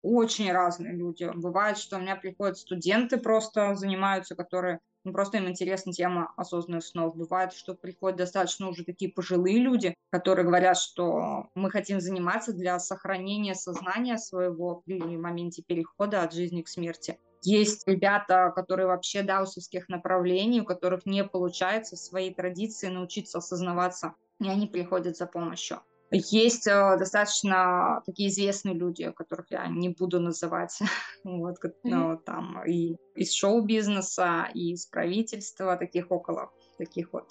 очень 0.04 0.52
разные 0.52 0.94
люди. 0.94 1.32
Бывает, 1.34 1.78
что 1.78 1.96
у 1.96 2.00
меня 2.00 2.16
приходят 2.18 2.58
студенты 2.58 3.18
просто 3.18 3.74
занимаются, 3.74 4.36
которые 4.36 4.82
ну, 5.04 5.12
просто 5.12 5.38
им 5.38 5.50
интересна 5.50 5.92
тема 5.92 6.34
осознанных 6.38 6.84
снов. 6.84 7.16
Бывает, 7.16 7.54
что 7.54 7.76
приходят 7.76 8.18
достаточно 8.18 8.70
уже 8.70 8.86
такие 8.86 9.12
пожилые 9.12 9.60
люди, 9.60 9.94
которые 10.12 10.46
говорят, 10.46 10.78
что 10.78 11.50
мы 11.56 11.70
хотим 11.70 12.00
заниматься 12.00 12.54
для 12.54 12.80
сохранения 12.80 13.56
сознания 13.56 14.18
своего 14.18 14.82
при 14.86 15.00
моменте 15.18 15.62
перехода 15.62 16.24
от 16.24 16.34
жизни 16.34 16.62
к 16.62 16.70
смерти. 16.70 17.20
Есть 17.42 17.86
ребята, 17.88 18.54
которые 18.56 18.88
вообще 18.88 19.22
даусовских 19.22 19.90
направлений, 19.90 20.62
у 20.62 20.66
которых 20.66 21.06
не 21.06 21.26
получается 21.26 21.98
в 21.98 22.00
своей 22.00 22.34
традиции 22.34 22.88
научиться 22.88 23.40
осознаваться, 23.40 24.14
и 24.40 24.48
они 24.48 24.68
приходят 24.68 25.18
за 25.18 25.26
помощью. 25.26 25.82
Есть 26.12 26.68
э, 26.68 26.98
достаточно 26.98 28.04
такие 28.06 28.30
известные 28.30 28.76
люди, 28.76 29.12
которых 29.12 29.48
я 29.50 29.68
не 29.68 29.90
буду 29.90 30.20
называть, 30.20 30.78
вот, 31.24 31.58
ну, 31.84 32.18
там 32.18 32.64
и 32.66 32.98
из 33.16 33.34
шоу-бизнеса, 33.34 34.50
и 34.54 34.74
из 34.74 34.86
правительства, 34.86 35.76
таких 35.76 36.12
около 36.12 36.52
таких 36.78 37.14
вот 37.14 37.30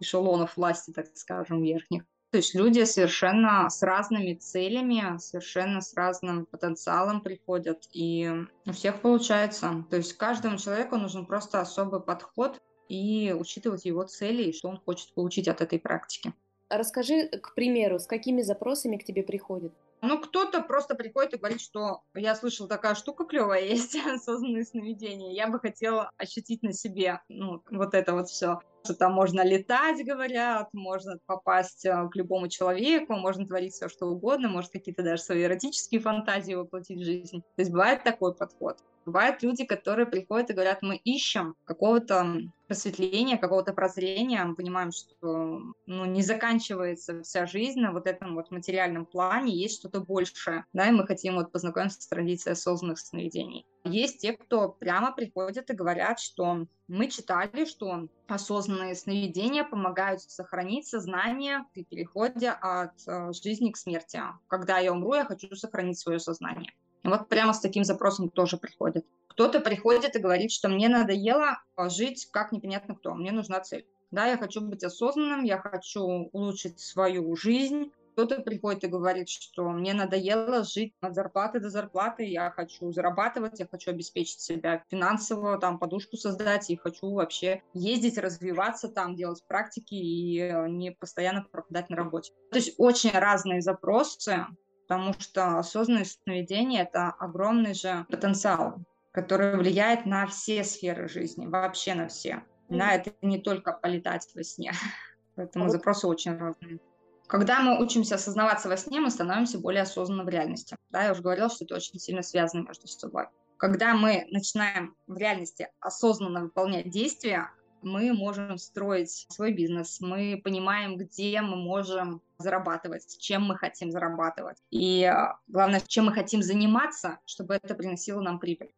эшелонов 0.00 0.56
власти, 0.56 0.90
так 0.90 1.06
скажем, 1.14 1.62
верхних. 1.62 2.04
То 2.34 2.38
есть 2.38 2.52
люди 2.56 2.82
совершенно 2.82 3.70
с 3.70 3.80
разными 3.80 4.34
целями, 4.34 5.18
совершенно 5.18 5.80
с 5.80 5.94
разным 5.94 6.46
потенциалом 6.46 7.20
приходят, 7.20 7.86
и 7.92 8.28
у 8.66 8.72
всех 8.72 9.00
получается. 9.02 9.84
То 9.88 9.98
есть 9.98 10.14
каждому 10.14 10.58
человеку 10.58 10.96
нужен 10.96 11.26
просто 11.26 11.60
особый 11.60 12.00
подход 12.00 12.60
и 12.88 13.32
учитывать 13.38 13.84
его 13.84 14.02
цели 14.02 14.42
и 14.42 14.52
что 14.52 14.68
он 14.68 14.78
хочет 14.78 15.14
получить 15.14 15.46
от 15.46 15.60
этой 15.60 15.78
практики. 15.78 16.34
Расскажи, 16.78 17.28
к 17.28 17.54
примеру, 17.54 17.98
с 17.98 18.06
какими 18.06 18.42
запросами 18.42 18.96
к 18.96 19.04
тебе 19.04 19.22
приходят? 19.22 19.72
Ну, 20.06 20.20
кто-то 20.20 20.60
просто 20.60 20.94
приходит 20.94 21.32
и 21.32 21.38
говорит, 21.38 21.62
что 21.62 22.02
я 22.14 22.34
слышал, 22.34 22.68
такая 22.68 22.94
штука 22.94 23.24
клевая 23.24 23.64
есть, 23.64 23.96
осознанные 24.06 24.64
сновидения, 24.64 25.32
я 25.32 25.48
бы 25.48 25.58
хотела 25.58 26.10
ощутить 26.18 26.62
на 26.62 26.74
себе, 26.74 27.20
ну, 27.28 27.62
вот 27.70 27.94
это 27.94 28.12
вот 28.12 28.28
все. 28.28 28.60
Что 28.84 28.94
там 28.94 29.14
можно 29.14 29.42
летать, 29.42 30.04
говорят, 30.04 30.68
можно 30.74 31.18
попасть 31.24 31.86
э, 31.86 32.08
к 32.12 32.16
любому 32.16 32.48
человеку, 32.48 33.14
можно 33.14 33.46
творить 33.46 33.72
все, 33.72 33.88
что 33.88 34.06
угодно, 34.06 34.50
может 34.50 34.72
какие-то 34.72 35.02
даже 35.02 35.22
свои 35.22 35.44
эротические 35.44 36.02
фантазии 36.02 36.52
воплотить 36.52 37.00
в 37.00 37.04
жизнь. 37.04 37.40
То 37.40 37.62
есть 37.62 37.70
бывает 37.70 38.04
такой 38.04 38.34
подход. 38.34 38.76
Бывают 39.06 39.42
люди, 39.42 39.64
которые 39.64 40.06
приходят 40.06 40.50
и 40.50 40.54
говорят, 40.54 40.82
мы 40.82 40.96
ищем 40.96 41.54
какого-то 41.64 42.40
просветления, 42.66 43.36
какого-то 43.36 43.72
прозрения, 43.72 44.44
мы 44.44 44.54
понимаем, 44.54 44.90
что 44.90 45.60
ну, 45.86 46.04
не 46.06 46.22
заканчивается 46.22 47.22
вся 47.22 47.46
жизнь 47.46 47.80
на 47.80 47.92
вот 47.92 48.06
этом 48.06 48.34
вот 48.34 48.50
материальном 48.50 49.06
плане, 49.06 49.54
есть 49.54 49.78
что-то 49.78 50.00
большее, 50.00 50.64
да, 50.72 50.88
и 50.88 50.92
мы 50.92 51.06
хотим 51.06 51.34
вот 51.34 51.52
познакомиться 51.52 52.00
с 52.00 52.06
традицией 52.06 52.54
осознанных 52.54 52.98
сновидений. 52.98 53.66
Есть 53.84 54.20
те, 54.20 54.32
кто 54.32 54.70
прямо 54.70 55.12
приходят 55.12 55.68
и 55.68 55.74
говорят, 55.74 56.18
что 56.18 56.66
мы 56.88 57.08
читали, 57.08 57.66
что 57.66 58.08
осознанные 58.28 58.94
сновидения 58.94 59.64
помогают 59.64 60.22
сохранить 60.22 60.86
сознание 60.86 61.64
при 61.74 61.84
переходе 61.84 62.50
от 62.50 62.92
э, 63.06 63.32
жизни 63.32 63.70
к 63.70 63.76
смерти. 63.76 64.22
Когда 64.48 64.78
я 64.78 64.92
умру, 64.92 65.14
я 65.14 65.24
хочу 65.24 65.54
сохранить 65.54 65.98
свое 65.98 66.18
сознание. 66.18 66.72
Вот 67.04 67.28
прямо 67.28 67.52
с 67.52 67.60
таким 67.60 67.84
запросом 67.84 68.30
тоже 68.30 68.56
приходят. 68.56 69.04
Кто-то 69.28 69.60
приходит 69.60 70.16
и 70.16 70.20
говорит, 70.20 70.50
что 70.50 70.68
мне 70.68 70.88
надоело 70.88 71.58
жить 71.88 72.28
как 72.30 72.52
непонятно 72.52 72.94
кто, 72.94 73.14
мне 73.14 73.32
нужна 73.32 73.60
цель. 73.60 73.86
Да, 74.10 74.26
я 74.26 74.38
хочу 74.38 74.60
быть 74.60 74.84
осознанным, 74.84 75.42
я 75.42 75.58
хочу 75.58 76.00
улучшить 76.00 76.78
свою 76.78 77.34
жизнь. 77.34 77.90
Кто-то 78.12 78.42
приходит 78.42 78.84
и 78.84 78.86
говорит, 78.86 79.28
что 79.28 79.68
мне 79.70 79.92
надоело 79.92 80.62
жить 80.62 80.94
от 81.00 81.16
зарплаты 81.16 81.58
до 81.58 81.68
зарплаты, 81.68 82.22
я 82.22 82.52
хочу 82.52 82.92
зарабатывать, 82.92 83.58
я 83.58 83.66
хочу 83.66 83.90
обеспечить 83.90 84.38
себя 84.38 84.84
финансово, 84.88 85.58
там, 85.58 85.80
подушку 85.80 86.16
создать, 86.16 86.70
и 86.70 86.76
хочу 86.76 87.10
вообще 87.10 87.60
ездить, 87.72 88.16
развиваться 88.16 88.88
там, 88.88 89.16
делать 89.16 89.42
практики 89.48 89.94
и 89.94 90.38
э, 90.38 90.68
не 90.68 90.92
постоянно 90.92 91.44
пропадать 91.50 91.90
на 91.90 91.96
работе. 91.96 92.32
То 92.52 92.58
есть 92.58 92.74
очень 92.78 93.10
разные 93.10 93.62
запросы, 93.62 94.46
потому 94.86 95.14
что 95.18 95.58
осознанное 95.58 96.04
сновидение– 96.04 96.82
это 96.84 97.08
огромный 97.08 97.74
же 97.74 98.06
потенциал, 98.10 98.76
который 99.12 99.56
влияет 99.56 100.06
на 100.06 100.26
все 100.26 100.64
сферы 100.64 101.08
жизни, 101.08 101.46
вообще 101.46 101.94
на 101.94 102.08
все. 102.08 102.42
На 102.68 102.94
это 102.94 103.12
не 103.22 103.38
только 103.38 103.72
полетать 103.72 104.28
во 104.34 104.42
сне. 104.42 104.72
Поэтому 105.36 105.68
запросы 105.68 106.06
очень 106.06 106.36
разные. 106.36 106.78
Когда 107.26 107.60
мы 107.60 107.82
учимся 107.82 108.16
осознаваться 108.16 108.68
во 108.68 108.76
сне, 108.76 109.00
мы 109.00 109.10
становимся 109.10 109.58
более 109.58 109.82
осознанны 109.82 110.24
в 110.24 110.28
реальности. 110.28 110.76
Да, 110.90 111.04
я 111.04 111.12
уже 111.12 111.22
говорила, 111.22 111.48
что 111.48 111.64
это 111.64 111.74
очень 111.76 111.98
сильно 111.98 112.22
связано 112.22 112.66
между 112.66 112.86
собой. 112.86 113.26
Когда 113.56 113.94
мы 113.94 114.26
начинаем 114.30 114.94
в 115.06 115.16
реальности 115.16 115.68
осознанно 115.80 116.42
выполнять 116.42 116.90
действия, 116.90 117.50
мы 117.84 118.12
можем 118.12 118.58
строить 118.58 119.26
свой 119.28 119.52
бизнес, 119.52 120.00
мы 120.00 120.40
понимаем, 120.42 120.96
где 120.96 121.40
мы 121.40 121.56
можем 121.56 122.22
зарабатывать, 122.38 123.18
чем 123.18 123.42
мы 123.42 123.56
хотим 123.56 123.90
зарабатывать. 123.90 124.58
И 124.70 125.04
а, 125.04 125.38
главное, 125.46 125.80
чем 125.86 126.06
мы 126.06 126.12
хотим 126.12 126.42
заниматься, 126.42 127.20
чтобы 127.26 127.54
это 127.54 127.74
приносило 127.74 128.20
нам 128.20 128.38
прибыль. 128.38 128.72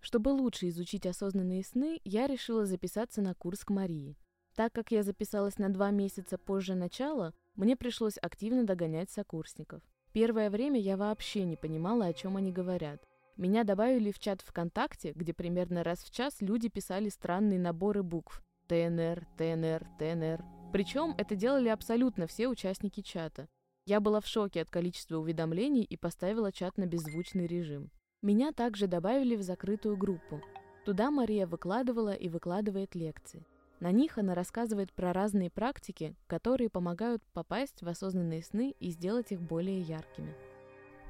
Чтобы 0.00 0.28
лучше 0.28 0.68
изучить 0.68 1.06
осознанные 1.06 1.64
сны, 1.64 2.00
я 2.04 2.26
решила 2.26 2.66
записаться 2.66 3.22
на 3.22 3.34
курс 3.34 3.64
к 3.64 3.70
Марии. 3.70 4.18
Так 4.54 4.72
как 4.72 4.92
я 4.92 5.02
записалась 5.02 5.58
на 5.58 5.68
два 5.68 5.90
месяца 5.90 6.36
позже 6.36 6.74
начала, 6.74 7.32
мне 7.54 7.74
пришлось 7.74 8.18
активно 8.20 8.64
догонять 8.64 9.10
сокурсников. 9.10 9.82
Первое 10.12 10.50
время 10.50 10.78
я 10.78 10.96
вообще 10.96 11.44
не 11.44 11.56
понимала, 11.56 12.06
о 12.06 12.12
чем 12.12 12.36
они 12.36 12.52
говорят. 12.52 13.02
Меня 13.36 13.64
добавили 13.64 14.12
в 14.12 14.18
чат 14.18 14.42
ВКонтакте, 14.42 15.12
где 15.12 15.34
примерно 15.34 15.82
раз 15.82 15.98
в 16.04 16.10
час 16.10 16.40
люди 16.40 16.68
писали 16.68 17.08
странные 17.08 17.58
наборы 17.58 18.02
букв. 18.02 18.42
ТНР, 18.68 19.26
ТНР, 19.36 19.86
ТНР. 19.98 20.44
Причем 20.72 21.14
это 21.18 21.34
делали 21.34 21.68
абсолютно 21.68 22.26
все 22.26 22.48
участники 22.48 23.00
чата. 23.00 23.48
Я 23.86 24.00
была 24.00 24.20
в 24.20 24.26
шоке 24.26 24.62
от 24.62 24.70
количества 24.70 25.18
уведомлений 25.18 25.82
и 25.82 25.96
поставила 25.96 26.52
чат 26.52 26.78
на 26.78 26.86
беззвучный 26.86 27.46
режим. 27.46 27.90
Меня 28.22 28.52
также 28.52 28.86
добавили 28.86 29.36
в 29.36 29.42
закрытую 29.42 29.96
группу. 29.96 30.40
Туда 30.86 31.10
Мария 31.10 31.46
выкладывала 31.46 32.14
и 32.14 32.28
выкладывает 32.28 32.94
лекции. 32.94 33.44
На 33.80 33.90
них 33.90 34.16
она 34.16 34.34
рассказывает 34.34 34.92
про 34.92 35.12
разные 35.12 35.50
практики, 35.50 36.14
которые 36.26 36.70
помогают 36.70 37.22
попасть 37.32 37.82
в 37.82 37.88
осознанные 37.88 38.42
сны 38.42 38.74
и 38.78 38.90
сделать 38.90 39.32
их 39.32 39.42
более 39.42 39.80
яркими. 39.80 40.34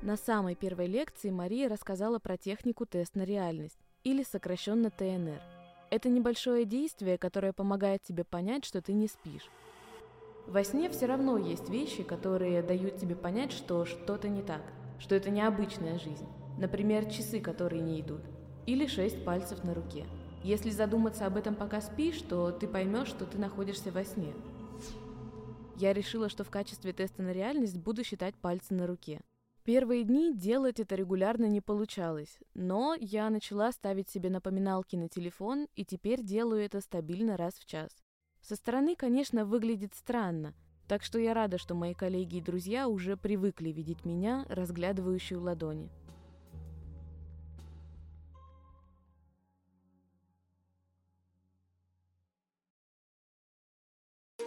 На 0.04 0.18
самой 0.18 0.54
первой 0.54 0.86
лекции 0.86 1.30
Мария 1.30 1.66
рассказала 1.66 2.18
про 2.18 2.36
технику 2.36 2.84
тест 2.84 3.14
на 3.14 3.24
реальность, 3.24 3.78
или 4.02 4.22
сокращенно 4.22 4.90
ТНР. 4.90 5.40
Это 5.90 6.10
небольшое 6.10 6.66
действие, 6.66 7.16
которое 7.16 7.54
помогает 7.54 8.02
тебе 8.02 8.22
понять, 8.22 8.66
что 8.66 8.82
ты 8.82 8.92
не 8.92 9.08
спишь. 9.08 9.48
Во 10.46 10.62
сне 10.62 10.90
все 10.90 11.06
равно 11.06 11.38
есть 11.38 11.70
вещи, 11.70 12.02
которые 12.02 12.62
дают 12.62 12.98
тебе 12.98 13.16
понять, 13.16 13.50
что 13.50 13.86
что-то 13.86 14.28
не 14.28 14.42
так, 14.42 14.60
что 14.98 15.14
это 15.14 15.30
необычная 15.30 15.98
жизнь. 15.98 16.28
Например, 16.58 17.06
часы, 17.06 17.40
которые 17.40 17.80
не 17.80 18.02
идут. 18.02 18.20
Или 18.66 18.86
шесть 18.86 19.24
пальцев 19.24 19.64
на 19.64 19.72
руке. 19.72 20.04
Если 20.42 20.68
задуматься 20.68 21.24
об 21.24 21.38
этом 21.38 21.54
пока 21.54 21.80
спишь, 21.80 22.20
то 22.20 22.50
ты 22.52 22.68
поймешь, 22.68 23.08
что 23.08 23.24
ты 23.24 23.38
находишься 23.38 23.90
во 23.90 24.04
сне. 24.04 24.34
Я 25.76 25.94
решила, 25.94 26.28
что 26.28 26.44
в 26.44 26.50
качестве 26.50 26.92
теста 26.92 27.22
на 27.22 27.32
реальность 27.32 27.78
буду 27.78 28.04
считать 28.04 28.34
пальцы 28.34 28.74
на 28.74 28.86
руке. 28.86 29.22
Первые 29.64 30.04
дни 30.04 30.30
делать 30.30 30.78
это 30.78 30.94
регулярно 30.94 31.46
не 31.46 31.62
получалось, 31.62 32.38
но 32.52 32.94
я 33.00 33.30
начала 33.30 33.72
ставить 33.72 34.10
себе 34.10 34.28
напоминалки 34.28 34.94
на 34.94 35.08
телефон 35.08 35.68
и 35.74 35.86
теперь 35.86 36.22
делаю 36.22 36.62
это 36.62 36.82
стабильно 36.82 37.38
раз 37.38 37.54
в 37.54 37.64
час. 37.64 37.90
Со 38.42 38.56
стороны, 38.56 38.94
конечно, 38.94 39.46
выглядит 39.46 39.94
странно, 39.94 40.52
так 40.86 41.02
что 41.02 41.18
я 41.18 41.32
рада, 41.32 41.56
что 41.56 41.74
мои 41.74 41.94
коллеги 41.94 42.36
и 42.36 42.40
друзья 42.42 42.88
уже 42.88 43.16
привыкли 43.16 43.70
видеть 43.70 44.04
меня, 44.04 44.44
разглядывающую 44.50 45.40
ладони. 45.40 45.88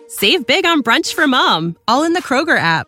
Save 0.09 0.45
big 0.45 0.63
on 0.65 0.83
brunch 0.83 1.15
for 1.15 1.25
mom, 1.25 1.75
all 1.87 2.03
in 2.03 2.13
the 2.13 2.21
Kroger 2.21 2.57
app. 2.57 2.87